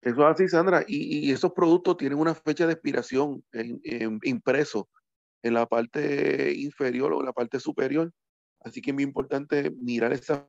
Eso 0.00 0.22
es 0.22 0.26
así, 0.26 0.48
Sandra, 0.48 0.82
y, 0.88 1.30
esos 1.30 1.52
productos 1.52 1.98
tienen 1.98 2.18
una 2.18 2.34
fecha 2.34 2.66
de 2.66 2.72
expiración 2.72 3.44
en, 3.52 4.18
impreso 4.22 4.88
en 5.42 5.52
la 5.52 5.66
parte 5.66 6.54
inferior 6.54 7.12
o 7.12 7.22
la 7.22 7.34
parte 7.34 7.60
superior, 7.60 8.10
así 8.60 8.80
que 8.80 8.90
es 8.90 8.94
muy 8.94 9.04
importante 9.04 9.70
mirar 9.70 10.14
esa 10.14 10.48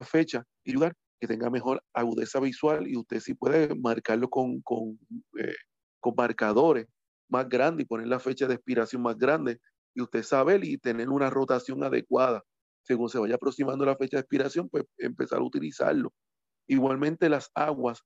fecha 0.00 0.44
y 0.62 0.70
ayudar 0.70 0.94
tenga 1.26 1.50
mejor 1.50 1.82
agudeza 1.92 2.40
visual 2.40 2.88
y 2.88 2.96
usted 2.96 3.20
sí 3.20 3.34
puede 3.34 3.74
marcarlo 3.74 4.28
con, 4.28 4.60
con, 4.62 4.98
eh, 5.38 5.54
con 6.00 6.14
marcadores 6.16 6.86
más 7.28 7.48
grandes 7.48 7.84
y 7.84 7.88
poner 7.88 8.06
la 8.06 8.20
fecha 8.20 8.46
de 8.46 8.54
expiración 8.54 9.02
más 9.02 9.16
grande 9.16 9.58
y 9.94 10.02
usted 10.02 10.22
sabe 10.22 10.58
y 10.62 10.78
tener 10.78 11.08
una 11.08 11.30
rotación 11.30 11.82
adecuada. 11.84 12.42
Según 12.82 13.08
se 13.08 13.18
vaya 13.18 13.36
aproximando 13.36 13.84
la 13.84 13.96
fecha 13.96 14.16
de 14.16 14.22
expiración, 14.22 14.68
pues 14.68 14.84
empezar 14.98 15.38
a 15.38 15.44
utilizarlo. 15.44 16.12
Igualmente 16.66 17.28
las 17.28 17.50
aguas 17.54 18.02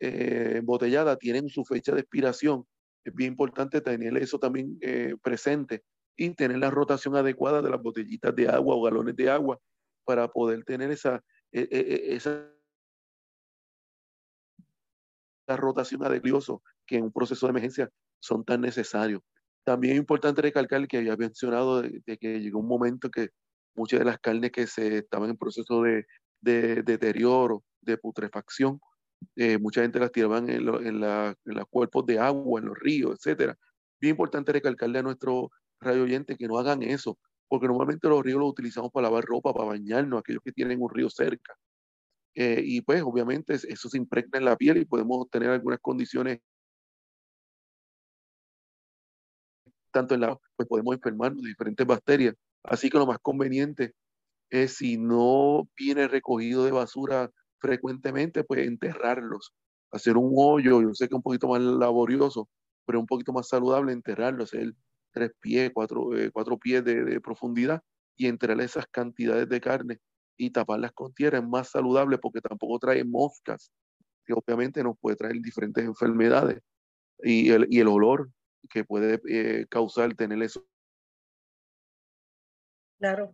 eh, 0.00 0.54
embotelladas 0.56 1.18
tienen 1.18 1.48
su 1.48 1.64
fecha 1.64 1.94
de 1.94 2.00
expiración. 2.00 2.64
Es 3.04 3.14
bien 3.14 3.32
importante 3.32 3.80
tener 3.80 4.16
eso 4.18 4.38
también 4.38 4.76
eh, 4.80 5.14
presente 5.22 5.82
y 6.16 6.30
tener 6.34 6.58
la 6.58 6.70
rotación 6.70 7.16
adecuada 7.16 7.62
de 7.62 7.70
las 7.70 7.80
botellitas 7.80 8.34
de 8.34 8.48
agua 8.48 8.74
o 8.74 8.82
galones 8.82 9.16
de 9.16 9.30
agua 9.30 9.58
para 10.04 10.28
poder 10.28 10.64
tener 10.64 10.90
esa, 10.90 11.22
e, 11.52 11.60
e, 11.60 11.78
e, 11.80 12.14
esa 12.16 12.50
rotación 15.56 16.04
adecuosa 16.04 16.54
que 16.86 16.96
en 16.96 17.04
un 17.04 17.12
proceso 17.12 17.46
de 17.46 17.50
emergencia 17.50 17.90
son 18.20 18.44
tan 18.44 18.60
necesarios. 18.60 19.22
También 19.64 19.94
es 19.94 19.98
importante 19.98 20.42
recalcar 20.42 20.86
que 20.88 20.98
había 20.98 21.16
mencionado 21.16 21.82
de, 21.82 22.02
que 22.18 22.40
llegó 22.40 22.60
un 22.60 22.68
momento 22.68 23.10
que 23.10 23.30
muchas 23.74 24.00
de 24.00 24.06
las 24.06 24.18
carnes 24.18 24.50
que 24.50 24.66
se 24.66 24.98
estaban 24.98 25.30
en 25.30 25.36
proceso 25.36 25.82
de, 25.82 26.04
deterioro, 26.40 27.62
de 27.82 27.98
putrefacción, 27.98 28.80
eh, 29.36 29.58
mucha 29.58 29.82
gente 29.82 30.00
las 30.00 30.12
tiraban 30.12 30.48
en, 30.48 30.68
en, 30.68 31.00
los 31.00 31.66
cuerpos 31.70 32.06
de 32.06 32.18
agua, 32.18 32.60
en 32.60 32.66
los 32.66 32.78
ríos, 32.78 33.14
etcétera. 33.18 33.56
Bien 34.00 34.12
importante 34.12 34.52
recalcarle 34.52 35.00
a 35.00 35.02
nuestro 35.02 35.50
radio 35.80 36.04
oyente 36.04 36.36
que 36.36 36.48
no 36.48 36.58
hagan 36.58 36.82
eso, 36.82 37.18
porque 37.48 37.66
normalmente 37.66 38.08
los 38.08 38.22
ríos 38.22 38.40
los 38.40 38.50
utilizamos 38.50 38.90
para 38.92 39.08
lavar 39.08 39.24
ropa, 39.24 39.52
para 39.52 39.66
bañarnos, 39.66 40.20
aquellos 40.20 40.42
que 40.44 40.52
tienen 40.52 40.80
un 40.80 40.90
río 40.90 41.10
cerca. 41.10 41.54
Eh, 42.40 42.62
y 42.64 42.82
pues 42.82 43.02
obviamente 43.02 43.54
eso 43.54 43.88
se 43.88 43.98
impregna 43.98 44.38
en 44.38 44.44
la 44.44 44.56
piel 44.56 44.76
y 44.76 44.84
podemos 44.84 45.28
tener 45.28 45.50
algunas 45.50 45.80
condiciones 45.80 46.38
tanto 49.90 50.14
en 50.14 50.20
la 50.20 50.38
pues 50.54 50.68
podemos 50.68 50.94
enfermarnos 50.94 51.42
de 51.42 51.48
diferentes 51.48 51.84
bacterias. 51.84 52.36
Así 52.62 52.90
que 52.90 52.98
lo 52.98 53.06
más 53.06 53.18
conveniente 53.20 53.92
es 54.50 54.76
si 54.76 54.98
no 54.98 55.68
viene 55.76 56.06
recogido 56.06 56.64
de 56.64 56.70
basura 56.70 57.28
frecuentemente, 57.58 58.44
pues 58.44 58.68
enterrarlos, 58.68 59.52
hacer 59.90 60.16
un 60.16 60.32
hoyo, 60.36 60.80
yo 60.80 60.94
sé 60.94 61.08
que 61.08 61.14
es 61.14 61.16
un 61.16 61.22
poquito 61.22 61.48
más 61.48 61.60
laborioso, 61.60 62.48
pero 62.86 63.00
un 63.00 63.06
poquito 63.06 63.32
más 63.32 63.48
saludable 63.48 63.92
enterrarlos, 63.92 64.54
hacer 64.54 64.74
tres 65.10 65.32
pies, 65.40 65.72
cuatro, 65.74 66.16
eh, 66.16 66.30
cuatro 66.32 66.56
pies 66.56 66.84
de, 66.84 67.20
profundidad 67.20 67.82
y 68.16 68.28
enterrar 68.28 68.60
esas 68.60 68.86
cantidades 68.86 69.48
de 69.48 69.60
carne 69.60 69.98
y 70.38 70.50
taparlas 70.50 70.92
con 70.92 71.12
tierra 71.12 71.38
es 71.38 71.44
más 71.44 71.70
saludable 71.70 72.16
porque 72.16 72.40
tampoco 72.40 72.78
trae 72.78 73.04
moscas, 73.04 73.70
que 74.24 74.32
obviamente 74.32 74.82
nos 74.82 74.96
puede 74.98 75.16
traer 75.16 75.42
diferentes 75.42 75.84
enfermedades 75.84 76.62
y 77.18 77.50
el, 77.50 77.66
y 77.68 77.80
el 77.80 77.88
olor 77.88 78.30
que 78.70 78.84
puede 78.84 79.20
eh, 79.28 79.66
causar 79.68 80.14
tener 80.14 80.40
eso. 80.42 80.64
Claro. 82.98 83.32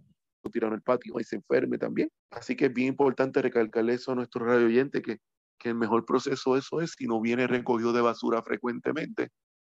Tirado 0.53 0.73
en 0.73 0.77
el 0.77 0.83
patio 0.83 1.19
y 1.19 1.25
se 1.25 1.37
enferme 1.37 1.79
también. 1.79 2.11
Así 2.31 2.57
que 2.57 2.67
es 2.67 2.75
bien 2.75 2.89
importante 2.89 3.41
recalcarle 3.41 3.95
eso 3.95 4.13
a 4.13 4.15
nuestro 4.15 4.45
radio 4.45 4.67
oyente 4.67 5.01
que, 5.01 5.19
que 5.59 5.71
el 5.71 5.75
mejor 5.75 6.05
proceso 6.05 6.57
eso 6.57 6.81
es 6.81 6.93
si 6.99 7.07
no 7.07 7.21
viene 7.21 7.47
recogido 7.47 7.93
de 7.93 8.03
basura 8.03 8.43
frecuentemente, 8.43 9.31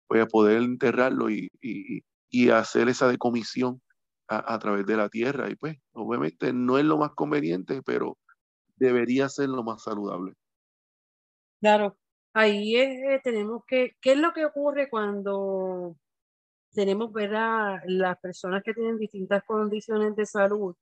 voy 0.10 0.20
a 0.20 0.26
poder 0.26 0.62
enterrarlo 0.62 1.30
y, 1.30 1.50
y, 1.62 2.02
y 2.30 2.50
hacer 2.50 2.90
esa 2.90 3.08
decomisión 3.08 3.82
a, 4.28 4.54
a, 4.54 4.60
través 4.60 4.86
de 4.86 4.98
la 4.98 5.10
tierra. 5.10 5.50
Y 5.50 5.56
pues, 5.56 5.78
obviamente 5.94 6.54
no 6.54 6.78
es 6.78 6.86
lo 6.86 6.98
más 6.98 7.12
conveniente, 7.12 7.82
pero 7.84 8.18
debería 8.76 9.30
ser 9.30 9.50
lo 9.50 9.64
más 9.64 9.84
saludable. 9.84 10.34
Claro, 11.60 11.98
ahí 12.34 12.76
es, 12.76 13.22
tenemos 13.24 13.64
que, 13.68 13.96
¿qué 14.00 14.12
es 14.14 14.18
lo 14.18 14.32
que 14.34 14.46
ocurre 14.46 14.90
cuando 14.90 15.96
tenemos 16.74 17.12
ver 17.12 17.36
a 17.36 17.82
las 17.86 18.20
personas 18.20 18.62
que 18.64 18.74
tienen 18.74 19.00
distintas 19.00 19.44
condiciones 19.46 20.16
de 20.16 20.26
salud 20.26 20.76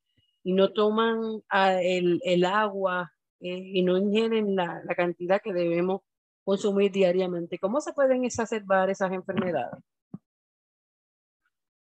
y 0.44 0.54
no 0.54 0.74
toman 0.74 1.42
ah, 1.50 1.82
el, 1.82 2.20
el 2.24 2.44
agua 2.44 3.14
eh, 3.40 3.58
y 3.58 3.82
no 3.84 3.98
ingieren 3.98 4.56
la, 4.56 4.82
la, 4.84 4.96
cantidad 4.96 5.42
que 5.42 5.54
debemos 5.54 6.02
consumir 6.44 6.92
diariamente? 6.92 7.58
¿Cómo 7.60 7.80
se 7.80 7.94
pueden 7.94 8.26
exacerbar 8.26 8.90
esas 8.90 9.14
enfermedades? 9.14 9.82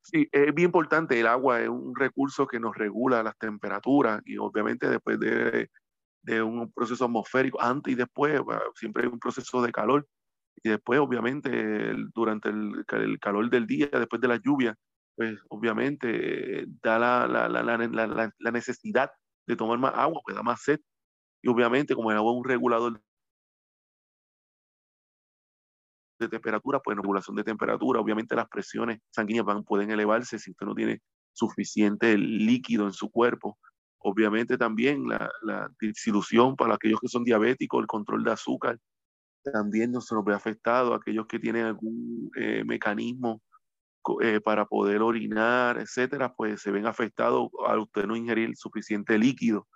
Sí, 0.08 0.28
es 0.30 0.54
bien 0.54 0.66
importante. 0.66 1.18
El 1.18 1.26
agua 1.26 1.60
es 1.60 1.68
un 1.68 1.94
recurso 1.96 2.46
que 2.46 2.60
nos 2.60 2.76
regula 2.76 3.22
las 3.24 3.36
temperaturas 3.38 4.20
y 4.24 4.38
obviamente 4.38 4.88
después 4.88 5.18
de 5.18 5.68
de 6.26 6.42
un 6.42 6.72
proceso 6.72 7.04
atmosférico, 7.04 7.62
antes 7.62 7.92
y 7.92 7.96
después, 7.96 8.40
siempre 8.74 9.04
hay 9.04 9.08
un 9.08 9.20
proceso 9.20 9.62
de 9.62 9.70
calor. 9.72 10.06
Y 10.62 10.70
después, 10.70 10.98
obviamente, 10.98 11.94
durante 12.14 12.48
el, 12.48 12.84
el, 12.88 13.20
calor 13.20 13.48
del 13.48 13.66
día, 13.66 13.88
después 13.92 14.20
de 14.20 14.28
la 14.28 14.40
lluvia, 14.44 14.74
pues 15.14 15.38
obviamente 15.48 16.64
da 16.82 16.98
la, 16.98 17.28
la, 17.28 17.48
la, 17.48 18.32
la, 18.38 18.50
necesidad 18.50 19.10
de 19.46 19.56
tomar 19.56 19.78
más 19.78 19.94
agua, 19.94 20.20
pues 20.24 20.36
da 20.36 20.42
más 20.42 20.62
sed. 20.62 20.80
Y 21.42 21.48
obviamente, 21.48 21.94
como 21.94 22.10
el 22.10 22.16
agua 22.16 22.32
es 22.32 22.38
un 22.38 22.44
regulador 22.44 23.00
de 26.18 26.28
temperatura, 26.28 26.80
pues 26.80 26.96
regulación 26.96 27.36
de 27.36 27.44
temperatura, 27.44 28.00
obviamente 28.00 28.34
las 28.34 28.48
presiones 28.48 29.00
sanguíneas 29.10 29.46
pueden 29.64 29.90
elevarse 29.90 30.38
si 30.38 30.50
usted 30.50 30.66
no 30.66 30.74
tiene 30.74 31.00
suficiente 31.32 32.16
líquido 32.16 32.86
en 32.86 32.92
su 32.92 33.10
cuerpo 33.10 33.58
Obviamente 34.08 34.56
también 34.56 35.08
la, 35.08 35.28
la 35.42 35.68
para 36.56 36.74
aquellos 36.76 37.00
que 37.00 37.08
son 37.08 37.24
diabéticos, 37.24 37.80
el 37.80 37.88
control 37.88 38.22
de 38.22 38.30
azúcar, 38.30 38.78
también 39.52 39.90
no 39.90 40.00
se 40.00 40.14
nos 40.14 40.24
ve 40.24 40.32
afectado, 40.32 40.94
aquellos 40.94 41.26
que 41.26 41.40
tienen 41.40 41.66
algún 41.66 42.30
eh, 42.36 42.62
mecanismo 42.64 43.42
eh, 44.22 44.40
para 44.40 44.66
poder 44.66 45.02
orinar, 45.02 45.78
etcétera, 45.78 46.32
pues 46.36 46.62
se 46.62 46.70
ven 46.70 46.86
afectados 46.86 47.48
al 47.66 47.80
usted 47.80 48.06
no 48.06 48.14
ingerir 48.14 48.56
suficiente 48.56 49.18
líquido. 49.18 49.66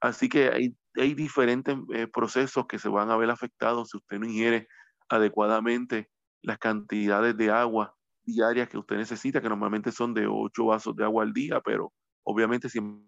Así 0.00 0.30
que 0.30 0.48
hay, 0.48 0.74
hay 0.94 1.12
diferentes 1.12 1.76
eh, 1.92 2.06
procesos 2.06 2.66
que 2.66 2.78
se 2.78 2.88
van 2.88 3.10
a 3.10 3.18
ver 3.18 3.28
afectados 3.28 3.90
si 3.90 3.98
usted 3.98 4.18
no 4.18 4.24
ingiere 4.24 4.68
adecuadamente 5.08 6.10
las 6.42 6.58
cantidades 6.58 7.36
de 7.36 7.50
agua 7.50 7.94
diarias 8.24 8.68
que 8.68 8.78
usted 8.78 8.96
necesita, 8.96 9.40
que 9.40 9.48
normalmente 9.48 9.92
son 9.92 10.12
de 10.12 10.26
8 10.26 10.64
vasos 10.64 10.96
de 10.96 11.04
agua 11.04 11.22
al 11.22 11.32
día, 11.32 11.60
pero 11.60 11.92
obviamente 12.24 12.68
siempre 12.68 13.06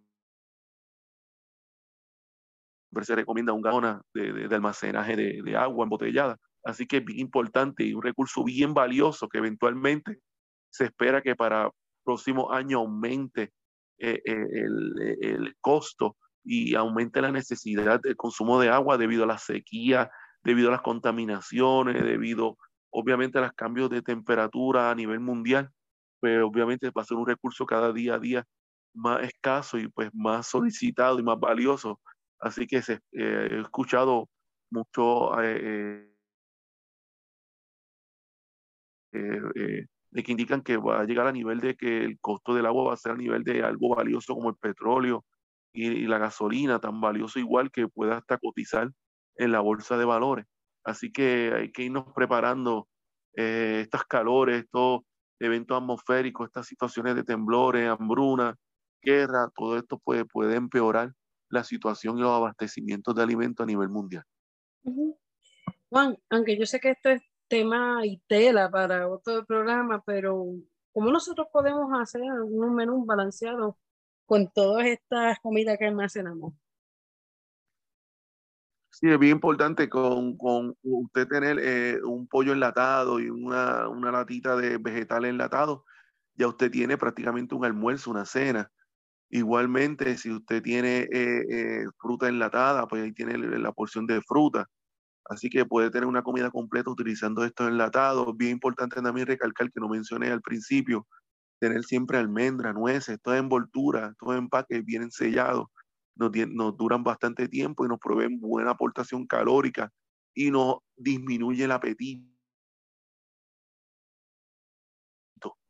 se 3.03 3.15
recomienda 3.17 3.53
un 3.53 3.63
galón 3.63 4.01
de, 4.15 4.49
de, 4.49 4.55
almacenaje 4.55 5.17
de, 5.17 5.43
de, 5.43 5.57
agua 5.57 5.85
embotellada. 5.85 6.39
Así 6.65 6.87
que 6.87 6.99
es 6.99 7.05
bien 7.05 7.21
importante 7.21 7.85
y 7.85 7.95
un 7.95 8.03
recurso 8.03 8.45
bien 8.45 8.75
valioso 8.75 9.29
que 9.29 9.39
eventualmente 9.39 10.21
se 10.71 10.85
espera 10.85 11.21
que 11.21 11.35
para 11.35 11.71
próximo 12.05 12.53
año 12.53 12.79
aumente 12.79 13.53
eh, 13.99 14.23
eh, 14.25 14.47
el, 14.53 15.19
el, 15.21 15.57
costo 15.61 16.17
y 16.45 16.75
aumente 16.75 17.21
la 17.21 17.33
necesidad 17.33 18.01
del 18.01 18.17
consumo 18.17 18.61
de 18.61 18.69
agua 18.69 18.97
debido 18.97 19.25
a 19.25 19.27
la 19.27 19.39
sequía, 19.39 20.11
debido 20.49 20.71
a 20.71 20.73
las 20.73 20.81
contaminaciones, 20.81 22.03
debido 22.03 22.57
obviamente 22.89 23.37
a 23.37 23.43
los 23.43 23.53
cambios 23.53 23.91
de 23.91 24.01
temperatura 24.01 24.91
a 24.91 24.95
nivel 24.95 25.21
mundial, 25.21 25.71
pues 26.21 26.41
obviamente 26.43 26.91
va 26.91 27.03
a 27.03 27.05
ser 27.05 27.19
un 27.19 27.27
recurso 27.27 27.67
cada 27.67 27.93
día 27.93 28.15
a 28.15 28.19
día 28.19 28.47
más 28.95 29.23
escaso 29.25 29.77
y 29.77 29.89
pues 29.89 30.09
más 30.15 30.47
solicitado 30.47 31.19
y 31.19 31.23
más 31.23 31.39
valioso. 31.39 32.01
Así 32.39 32.67
que 32.67 32.81
se, 32.81 32.95
eh, 33.13 33.49
he 33.51 33.61
escuchado 33.61 34.31
mucho 34.71 35.39
eh, 35.43 36.11
eh, 39.13 39.87
de 40.11 40.23
que 40.23 40.33
indican 40.33 40.63
que 40.63 40.79
va 40.79 41.01
a 41.01 41.05
llegar 41.05 41.27
a 41.27 41.33
nivel 41.33 41.61
de 41.61 41.77
que 41.77 42.05
el 42.05 42.19
costo 42.21 42.55
del 42.55 42.65
agua 42.65 42.85
va 42.85 42.95
a 42.95 42.97
ser 42.97 43.13
a 43.13 43.17
nivel 43.17 43.45
de 43.45 43.63
algo 43.63 43.95
valioso 43.95 44.35
como 44.35 44.49
el 44.49 44.57
petróleo 44.57 45.27
y, 45.75 46.07
la 46.07 46.17
gasolina, 46.17 46.79
tan 46.81 47.03
valioso 47.03 47.39
igual 47.39 47.71
que 47.71 47.87
pueda 47.87 48.17
hasta 48.17 48.39
cotizar 48.39 48.91
en 49.39 49.53
la 49.53 49.61
bolsa 49.61 49.97
de 49.97 50.05
valores. 50.05 50.47
Así 50.85 51.11
que 51.11 51.53
hay 51.55 51.73
que 51.73 51.85
irnos 51.85 52.05
preparando 52.15 52.89
estas 53.35 54.05
calores, 54.05 54.65
estos 54.65 55.03
eventos 55.39 55.77
atmosféricos, 55.77 56.49
estas 56.49 56.67
situaciones 56.67 57.15
de 57.15 57.23
temblores, 57.23 57.89
hambruna, 57.89 58.57
guerra, 59.01 59.49
todo 59.55 59.79
esto 59.79 59.99
puede, 59.99 60.25
puede 60.25 60.57
empeorar 60.57 61.13
la 61.49 61.63
situación 61.63 62.19
y 62.19 62.23
los 62.23 62.33
abastecimientos 62.33 63.15
de 63.15 63.23
alimentos 63.23 63.63
a 63.63 63.67
nivel 63.67 63.89
mundial. 63.89 64.25
Juan, 65.89 66.19
aunque 66.31 66.59
yo 66.59 66.67
sé 66.67 66.81
que 66.81 66.91
esto 66.91 67.11
es 67.11 67.23
tema 67.49 68.05
y 68.05 68.21
tela 68.27 68.71
para 68.71 69.09
otro 69.09 69.45
programa, 69.47 70.03
pero 70.05 70.45
¿cómo 70.93 71.11
nosotros 71.11 71.47
podemos 71.53 71.89
hacer 71.99 72.23
un 72.23 72.75
menú 72.75 73.05
balanceado 73.07 73.79
con 74.27 74.51
todas 74.51 74.87
estas 74.87 75.39
comidas 75.41 75.79
que 75.79 75.87
almacenamos? 75.87 76.55
Sí, 79.01 79.09
es 79.09 79.19
bien 79.19 79.35
importante 79.37 79.89
con, 79.89 80.37
con 80.37 80.75
usted 80.83 81.29
tener 81.29 81.59
eh, 81.61 82.01
un 82.03 82.27
pollo 82.27 82.53
enlatado 82.53 83.21
y 83.21 83.31
una, 83.31 83.89
una 83.89 84.11
latita 84.11 84.57
de 84.57 84.77
vegetales 84.79 85.31
enlatados, 85.31 85.83
ya 86.35 86.49
usted 86.49 86.69
tiene 86.71 86.99
prácticamente 86.99 87.55
un 87.55 87.65
almuerzo, 87.65 88.11
una 88.11 88.25
cena. 88.25 88.73
Igualmente, 89.31 90.19
si 90.19 90.33
usted 90.33 90.63
tiene 90.63 91.01
eh, 91.13 91.43
eh, 91.51 91.85
fruta 91.99 92.29
enlatada, 92.29 92.89
pues 92.89 93.05
ahí 93.05 93.13
tiene 93.13 93.39
la 93.39 93.73
porción 93.73 94.07
de 94.07 94.23
fruta. 94.23 94.67
Así 95.27 95.51
que 95.51 95.67
puede 95.67 95.91
tener 95.91 96.09
una 96.09 96.23
comida 96.23 96.51
completa 96.51 96.91
utilizando 96.91 97.45
estos 97.45 97.69
enlatados. 97.69 98.37
Bien 98.37 98.53
importante 98.53 99.03
también 99.03 99.27
recalcar 99.29 99.71
que 99.73 99.81
no 99.81 99.89
mencioné 99.89 100.31
al 100.33 100.43
principio, 100.43 101.07
tener 101.61 101.85
siempre 101.85 102.19
almendra, 102.19 102.73
nueces, 102.73 103.21
toda 103.23 103.39
envoltura, 103.39 104.15
todo 104.19 104.35
empaque 104.37 104.83
vienen 104.83 105.11
sellados. 105.13 105.69
Nos, 106.19 106.77
duran 106.77 107.05
bastante 107.05 107.49
tiempo 107.49 107.85
y 107.85 107.89
nos 107.89 108.01
proveen 108.01 108.41
buena 108.41 108.73
aportación 108.73 109.27
calórica 109.27 109.91
y 110.35 110.51
nos 110.51 110.79
disminuye 110.97 111.65
el 111.65 111.71
apetito. 111.71 112.27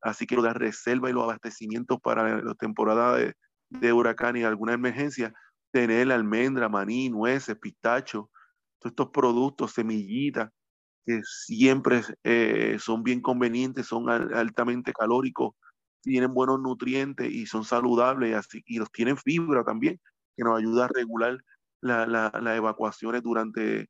Así 0.00 0.26
que 0.26 0.36
la 0.36 0.54
reserva 0.54 1.10
y 1.10 1.12
los 1.12 1.24
abastecimientos 1.24 1.98
para 2.00 2.42
la 2.42 2.54
temporada 2.54 3.16
de, 3.16 3.92
huracán 3.92 4.36
y 4.36 4.44
alguna 4.44 4.72
emergencia, 4.72 5.34
tener 5.70 6.10
almendra, 6.10 6.68
maní, 6.68 7.10
nueces, 7.10 7.58
pistacho, 7.58 8.30
todos 8.78 8.92
estos 8.92 9.10
productos, 9.10 9.72
semillitas, 9.72 10.50
que 11.04 11.20
siempre 11.24 12.02
eh, 12.24 12.78
son 12.78 13.02
bien 13.02 13.20
convenientes, 13.20 13.86
son 13.86 14.08
altamente 14.08 14.92
calóricos, 14.92 15.54
tienen 16.00 16.32
buenos 16.32 16.60
nutrientes 16.60 17.30
y 17.30 17.44
son 17.44 17.64
saludables 17.64 18.34
así, 18.34 18.62
y 18.66 18.78
los 18.78 18.90
tienen 18.90 19.16
fibra 19.16 19.64
también, 19.64 20.00
que 20.38 20.44
nos 20.44 20.56
ayuda 20.56 20.84
a 20.84 20.88
regular 20.88 21.36
las 21.80 22.56
evacuaciones 22.56 23.22
durante, 23.22 23.88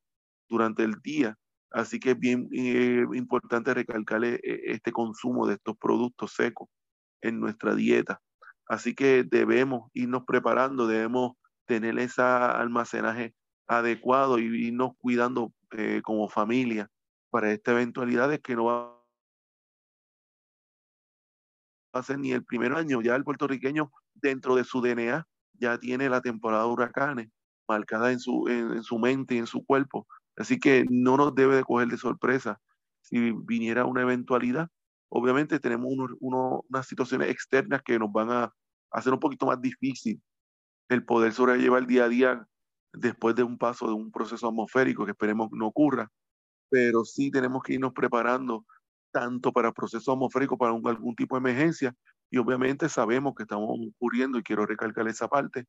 durante 0.49 0.83
el 0.83 0.95
día. 1.03 1.37
Así 1.71 1.99
que 1.99 2.11
es 2.11 2.19
bien 2.19 2.49
eh, 2.51 3.05
importante 3.13 3.71
recalcar 3.71 4.23
eh, 4.25 4.39
este 4.43 4.91
consumo 4.91 5.45
de 5.45 5.53
estos 5.53 5.77
productos 5.77 6.33
secos 6.33 6.67
en 7.21 7.39
nuestra 7.39 7.75
dieta. 7.75 8.19
Así 8.67 8.95
que 8.95 9.23
debemos 9.23 9.91
irnos 9.93 10.23
preparando, 10.25 10.87
debemos 10.87 11.33
tener 11.67 11.99
ese 11.99 12.23
almacenaje 12.23 13.35
adecuado 13.67 14.39
y 14.39 14.67
irnos 14.67 14.93
cuidando 14.97 15.53
como 16.03 16.27
familia 16.29 16.89
para 17.29 17.51
esta 17.51 17.71
eventualidad 17.71 18.33
es 18.33 18.41
que 18.41 18.55
no 18.55 18.65
va 18.65 18.99
a 21.93 22.03
ser 22.03 22.17
ni 22.19 22.31
el 22.31 22.43
primer 22.43 22.73
año. 22.73 23.01
Ya 23.01 23.15
el 23.15 23.23
puertorriqueño, 23.23 23.91
dentro 24.15 24.55
de 24.55 24.63
su 24.63 24.81
DNA, 24.81 25.27
ya 25.59 25.77
tiene 25.77 26.09
la 26.09 26.21
temporada 26.21 26.63
de 26.63 26.69
huracanes 26.69 27.29
marcada 27.67 28.11
en 28.11 28.19
su, 28.19 28.47
en, 28.47 28.83
su 28.83 28.97
mente 28.97 29.35
y 29.35 29.37
en 29.37 29.47
su 29.47 29.63
cuerpo. 29.65 30.07
Así 30.35 30.59
que 30.59 30.85
no 30.89 31.17
nos 31.17 31.35
debe 31.35 31.55
de 31.55 31.63
coger 31.63 31.87
de 31.87 31.97
sorpresa 31.97 32.59
si 33.01 33.31
viniera 33.31 33.85
una 33.85 34.01
eventualidad. 34.01 34.69
Obviamente 35.09 35.59
tenemos 35.59 35.91
unas 36.19 36.87
situaciones 36.87 37.29
externas 37.29 37.81
que 37.83 37.99
nos 37.99 38.11
van 38.11 38.31
a 38.31 38.53
hacer 38.91 39.13
un 39.13 39.19
poquito 39.19 39.45
más 39.45 39.61
difícil 39.61 40.21
el 40.89 41.05
poder 41.05 41.33
sobrellevar 41.33 41.81
el 41.81 41.87
día 41.87 42.05
a 42.05 42.09
día 42.09 42.47
después 42.93 43.35
de 43.35 43.43
un 43.43 43.57
paso 43.57 43.87
de 43.87 43.93
un 43.93 44.11
proceso 44.11 44.47
atmosférico 44.47 45.05
que 45.05 45.11
esperemos 45.11 45.49
no 45.51 45.67
ocurra 45.67 46.11
pero 46.69 47.03
sí 47.03 47.31
tenemos 47.31 47.63
que 47.63 47.73
irnos 47.73 47.93
preparando 47.93 48.65
tanto 49.11 49.51
para 49.51 49.71
procesos 49.71 50.13
atmosféricos, 50.13 50.57
para 50.57 50.71
algún 50.71 51.15
tipo 51.15 51.35
de 51.35 51.39
emergencia, 51.39 51.95
y 52.31 52.37
obviamente 52.37 52.89
sabemos 52.89 53.33
que 53.35 53.43
estamos 53.43 53.69
ocurriendo, 53.95 54.37
y 54.37 54.43
quiero 54.43 54.65
recalcar 54.65 55.07
esa 55.07 55.27
parte, 55.27 55.65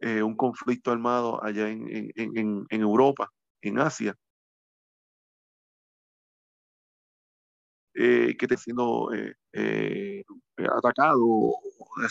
eh, 0.00 0.22
un 0.22 0.36
conflicto 0.36 0.90
armado 0.92 1.42
allá 1.44 1.68
en, 1.68 1.86
en, 2.16 2.66
en, 2.70 2.80
Europa, 2.80 3.30
en 3.62 3.78
Asia, 3.78 4.16
eh, 7.94 8.36
que 8.38 8.46
está 8.46 8.56
siendo 8.56 9.10
eh, 9.52 10.24
atacado, 10.78 11.54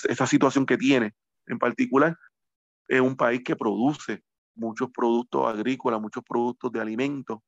esa 0.08 0.28
situación 0.28 0.66
que 0.66 0.78
tiene 0.78 1.14
en 1.48 1.58
particular, 1.58 2.16
es 2.88 3.02
un 3.02 3.16
país 3.16 3.42
que 3.44 3.56
produce 3.56 4.24
muchos 4.56 4.90
productos 4.92 5.48
agrícolas, 5.48 6.02
muchos 6.02 6.24
productos 6.24 6.72
de 6.72 6.82
alimentos, 6.82 7.40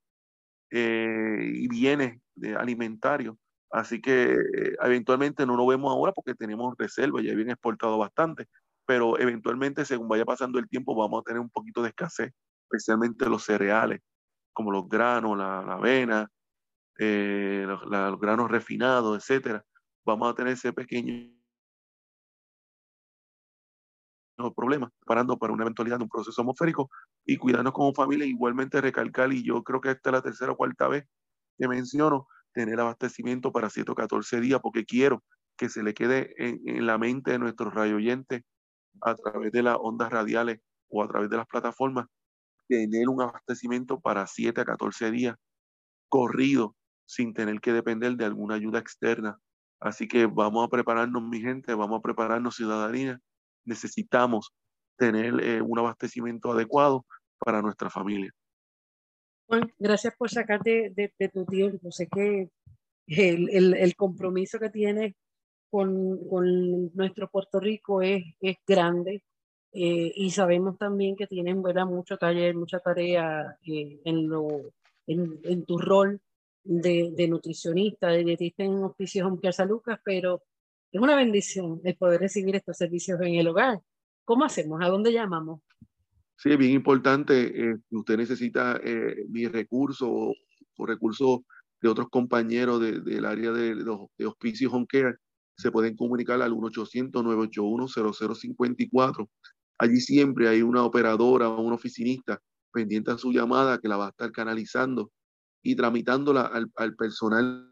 y 0.71 1.67
bienes 1.67 2.21
alimentarios. 2.57 3.35
Así 3.71 4.01
que 4.01 4.33
eh, 4.33 4.75
eventualmente 4.81 5.45
no 5.45 5.55
lo 5.55 5.65
vemos 5.65 5.91
ahora 5.91 6.11
porque 6.11 6.35
tenemos 6.35 6.75
reservas, 6.77 7.23
ya 7.23 7.33
bien 7.33 7.49
exportado 7.49 7.97
bastante, 7.97 8.47
pero 8.85 9.17
eventualmente 9.19 9.85
según 9.85 10.09
vaya 10.09 10.25
pasando 10.25 10.59
el 10.59 10.67
tiempo 10.67 10.95
vamos 10.95 11.21
a 11.21 11.23
tener 11.23 11.39
un 11.39 11.49
poquito 11.49 11.81
de 11.81 11.89
escasez, 11.89 12.33
especialmente 12.63 13.29
los 13.29 13.43
cereales, 13.43 14.01
como 14.53 14.71
los 14.71 14.89
granos, 14.89 15.37
la, 15.37 15.59
avena, 15.59 16.27
eh, 16.99 17.65
los, 17.65 18.19
granos 18.19 18.51
refinados, 18.51 19.17
etcétera. 19.17 19.63
Vamos 20.05 20.31
a 20.31 20.35
tener 20.35 20.53
ese 20.53 20.73
pequeño 20.73 21.31
problemas, 24.55 24.89
preparando 24.99 25.37
para 25.37 25.53
una 25.53 25.63
eventualidad 25.63 25.97
de 25.99 26.03
un 26.03 26.09
proceso 26.09 26.41
atmosférico 26.41 26.89
y 27.25 27.37
cuidarnos 27.37 27.73
como 27.73 27.93
familia, 27.93 28.25
igualmente 28.25 28.81
recalcar, 28.81 29.31
y 29.31 29.43
yo 29.43 29.63
creo 29.63 29.79
que 29.79 29.91
esta 29.91 30.09
es 30.09 30.13
la 30.13 30.21
tercera 30.21 30.51
o 30.53 30.57
cuarta 30.57 30.87
vez 30.87 31.05
que 31.57 31.67
menciono, 31.67 32.27
tener 32.53 32.79
abastecimiento 32.79 33.51
para 33.51 33.69
7 33.69 33.91
o 33.91 33.95
14 33.95 34.39
días, 34.41 34.59
porque 34.61 34.85
quiero 34.85 35.23
que 35.57 35.69
se 35.69 35.83
le 35.83 35.93
quede 35.93 36.33
en, 36.37 36.85
la 36.85 36.97
mente 36.97 37.31
de 37.31 37.39
nuestros 37.39 37.73
radio 37.73 37.97
oyentes 37.97 38.41
a 39.01 39.15
través 39.15 39.51
de 39.51 39.63
las 39.63 39.77
ondas 39.79 40.09
radiales 40.09 40.59
o 40.89 41.03
a 41.03 41.07
través 41.07 41.29
de 41.29 41.37
las 41.37 41.47
plataformas, 41.47 42.07
tener 42.67 43.09
un 43.09 43.21
abastecimiento 43.21 43.99
para 43.99 44.27
7 44.27 44.61
a 44.61 44.65
14 44.65 45.11
días 45.11 45.35
corrido, 46.09 46.75
sin 47.05 47.33
tener 47.33 47.61
que 47.61 47.73
depender 47.73 48.15
de 48.15 48.25
alguna 48.25 48.55
ayuda 48.55 48.79
externa. 48.79 49.37
Así 49.79 50.07
que 50.07 50.25
vamos 50.25 50.65
a 50.65 50.69
prepararnos, 50.69 51.23
mi 51.23 51.41
gente, 51.41 51.73
vamos 51.73 51.99
a 51.99 52.01
prepararnos, 52.01 52.55
ciudadanía, 52.55 53.19
necesitamos 53.65 54.53
tener 54.97 55.39
eh, 55.41 55.61
un 55.61 55.79
abastecimiento 55.79 56.51
adecuado 56.51 57.05
para 57.39 57.61
nuestra 57.61 57.89
familia. 57.89 58.31
Juan, 59.51 59.69
gracias 59.79 60.15
por 60.15 60.29
sacarte 60.29 60.93
de, 60.95 61.29
tu 61.29 61.45
tiempo. 61.45 61.91
Sé 61.91 62.07
que 62.07 62.49
el, 63.07 63.73
el, 63.73 63.95
compromiso 63.97 64.57
que 64.59 64.69
tienes 64.69 65.13
con, 65.69 66.25
con, 66.29 66.93
nuestro 66.95 67.29
Puerto 67.29 67.59
Rico 67.59 68.01
es, 68.01 68.23
es 68.39 68.55
grande 68.65 69.25
eh, 69.73 70.13
y 70.15 70.29
sabemos 70.31 70.77
también 70.77 71.17
que 71.17 71.27
tienen 71.27 71.61
¿verdad? 71.61 71.85
mucho 71.85 72.15
taller, 72.15 72.55
mucha 72.55 72.79
tarea 72.79 73.57
eh, 73.67 73.99
en, 74.05 74.29
lo, 74.29 74.71
en, 75.05 75.41
en, 75.43 75.65
tu 75.65 75.77
rol 75.77 76.21
de, 76.63 77.11
de 77.13 77.27
nutricionista, 77.27 78.07
de 78.07 78.23
dietista 78.23 78.63
en 78.63 78.81
Hospicios 78.85 79.27
Home 79.27 79.51
San 79.51 79.67
Lucas, 79.67 79.99
pero 80.01 80.43
es 80.93 81.01
una 81.01 81.17
bendición 81.17 81.81
el 81.83 81.97
poder 81.97 82.21
recibir 82.21 82.55
estos 82.55 82.77
servicios 82.77 83.19
en 83.19 83.35
el 83.35 83.49
hogar. 83.49 83.81
¿Cómo 84.23 84.45
hacemos? 84.45 84.81
¿A 84.81 84.87
dónde 84.87 85.11
llamamos? 85.11 85.59
Sí, 86.41 86.51
es 86.51 86.57
bien 86.57 86.71
importante. 86.71 87.71
Eh, 87.71 87.75
usted 87.91 88.17
necesita 88.17 88.79
eh, 88.83 89.25
mi 89.29 89.47
recurso 89.47 90.09
o, 90.09 90.33
recursos 90.87 91.41
de 91.79 91.87
otros 91.87 92.09
compañeros 92.09 92.81
del 92.81 93.25
área 93.25 93.51
de, 93.51 93.75
de, 93.75 94.25
hospicios 94.25 94.73
home 94.73 94.87
care. 94.89 95.17
Se 95.55 95.71
pueden 95.71 95.95
comunicar 95.95 96.41
al 96.41 96.53
1-800-981-0054. 96.53 99.29
Allí 99.77 100.01
siempre 100.01 100.49
hay 100.49 100.63
una 100.63 100.83
operadora 100.83 101.47
o 101.49 101.61
un 101.61 101.73
oficinista 101.73 102.41
pendiente 102.73 103.11
a 103.11 103.19
su 103.19 103.31
llamada 103.31 103.77
que 103.77 103.87
la 103.87 103.97
va 103.97 104.07
a 104.07 104.09
estar 104.09 104.31
canalizando 104.31 105.11
y 105.61 105.75
tramitándola 105.75 106.47
al, 106.47 106.71
al 106.75 106.95
personal 106.95 107.71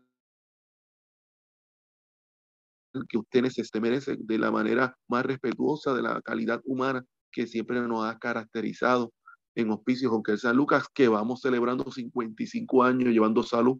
que 3.09 3.17
usted 3.17 3.41
necesite, 3.41 3.81
merece 3.81 4.15
de 4.19 4.37
la 4.37 4.51
manera 4.51 4.95
más 5.07 5.25
respetuosa 5.25 5.95
de 5.95 6.03
la 6.03 6.21
calidad 6.21 6.61
humana 6.65 7.03
que 7.31 7.47
siempre 7.47 7.81
nos 7.81 8.05
ha 8.05 8.17
caracterizado 8.17 9.13
en 9.55 9.71
Hospicios 9.71 10.11
Jonquel 10.11 10.39
San 10.39 10.55
Lucas, 10.55 10.87
que 10.93 11.07
vamos 11.07 11.41
celebrando 11.41 11.91
55 11.91 12.83
años 12.83 13.13
llevando 13.13 13.43
salud 13.43 13.79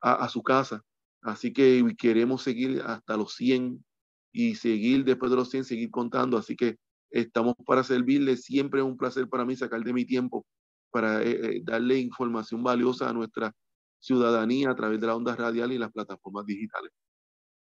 a, 0.00 0.28
su 0.28 0.42
casa. 0.42 0.82
Así 1.22 1.52
que 1.52 1.84
queremos 1.98 2.42
seguir 2.42 2.82
hasta 2.84 3.16
los 3.16 3.34
100 3.34 3.84
y 4.32 4.54
seguir 4.54 5.04
después 5.04 5.30
de 5.30 5.36
los 5.36 5.50
100, 5.50 5.64
seguir 5.64 5.90
contando. 5.90 6.38
Así 6.38 6.56
que 6.56 6.78
estamos 7.10 7.54
para 7.66 7.84
servirle. 7.84 8.36
Siempre 8.36 8.80
es 8.80 8.86
un 8.86 8.96
placer 8.96 9.28
para 9.28 9.44
mí 9.44 9.56
sacar 9.56 9.82
de 9.82 9.92
mi 9.92 10.04
tiempo 10.04 10.46
para 10.90 11.22
eh, 11.22 11.56
eh, 11.56 11.62
darle 11.64 11.98
información 11.98 12.62
valiosa 12.62 13.08
a 13.08 13.12
nuestra 13.12 13.52
ciudadanía 14.00 14.70
a 14.70 14.74
través 14.74 15.00
de 15.00 15.06
la 15.06 15.14
onda 15.14 15.36
radial 15.36 15.72
y 15.72 15.78
las 15.78 15.92
plataformas 15.92 16.46
digitales 16.46 16.90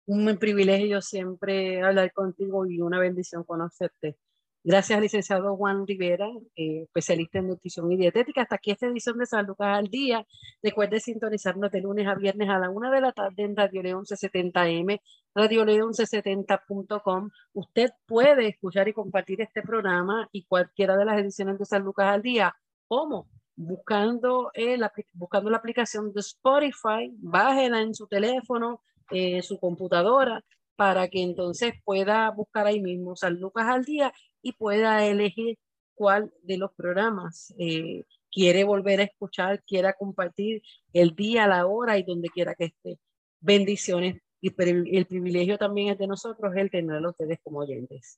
un 0.09 0.37
privilegio 0.39 1.01
siempre 1.01 1.83
hablar 1.83 2.11
contigo 2.13 2.65
y 2.65 2.81
una 2.81 2.99
bendición 2.99 3.43
conocerte. 3.43 4.17
Gracias, 4.69 5.01
licenciado 5.01 5.57
Juan 5.57 5.87
Rivera, 5.87 6.27
eh, 6.55 6.83
especialista 6.83 7.39
en 7.39 7.47
nutrición 7.47 7.91
y 7.91 7.97
dietética. 7.97 8.43
Hasta 8.43 8.57
aquí 8.57 8.69
esta 8.69 8.85
edición 8.85 9.17
de 9.17 9.25
San 9.25 9.47
Lucas 9.47 9.75
al 9.75 9.87
Día. 9.87 10.23
Recuerde 10.61 10.99
sintonizarnos 10.99 11.71
de 11.71 11.81
lunes 11.81 12.05
a 12.05 12.13
viernes 12.13 12.47
a 12.49 12.59
la 12.59 12.69
una 12.69 12.91
de 12.91 13.01
la 13.01 13.11
tarde 13.11 13.45
en 13.45 13.55
Radio 13.55 13.81
León 13.81 14.05
1170M, 14.05 15.01
Radio 15.33 15.65
León 15.65 15.89
1170.com. 15.93 17.31
Usted 17.53 17.89
puede 18.05 18.47
escuchar 18.49 18.87
y 18.87 18.93
compartir 18.93 19.41
este 19.41 19.63
programa 19.63 20.29
y 20.31 20.43
cualquiera 20.43 20.95
de 20.97 21.05
las 21.05 21.19
ediciones 21.19 21.57
de 21.57 21.65
San 21.65 21.81
Lucas 21.81 22.05
al 22.05 22.21
Día. 22.21 22.55
¿Cómo? 22.87 23.27
Buscando, 23.55 24.51
buscando 25.13 25.49
la 25.49 25.57
aplicación 25.57 26.13
de 26.13 26.19
Spotify, 26.19 27.11
bájela 27.17 27.81
en 27.81 27.95
su 27.95 28.05
teléfono, 28.05 28.83
eh, 29.09 29.41
su 29.41 29.59
computadora 29.59 30.43
para 30.79 31.09
que 31.09 31.21
entonces 31.21 31.73
pueda 31.83 32.31
buscar 32.31 32.65
ahí 32.65 32.79
mismo 32.79 33.13
San 33.13 33.37
Lucas 33.37 33.65
al 33.67 33.83
día 33.83 34.13
y 34.41 34.53
pueda 34.53 35.05
elegir 35.05 35.57
cuál 35.93 36.31
de 36.41 36.57
los 36.57 36.71
programas 36.71 37.53
eh, 37.59 38.05
quiere 38.31 38.63
volver 38.63 39.01
a 39.01 39.03
escuchar, 39.03 39.61
quiera 39.67 39.91
compartir 39.91 40.61
el 40.93 41.17
día, 41.17 41.47
la 41.47 41.65
hora 41.65 41.97
y 41.97 42.03
donde 42.03 42.29
quiera 42.29 42.55
que 42.55 42.67
esté. 42.67 42.97
Bendiciones 43.41 44.21
y 44.39 44.53
el 44.95 45.05
privilegio 45.05 45.57
también 45.57 45.89
es 45.89 45.97
de 45.97 46.07
nosotros 46.07 46.53
el 46.55 46.71
tenerlo 46.71 47.09
ustedes 47.09 47.39
como 47.43 47.59
oyentes. 47.59 48.17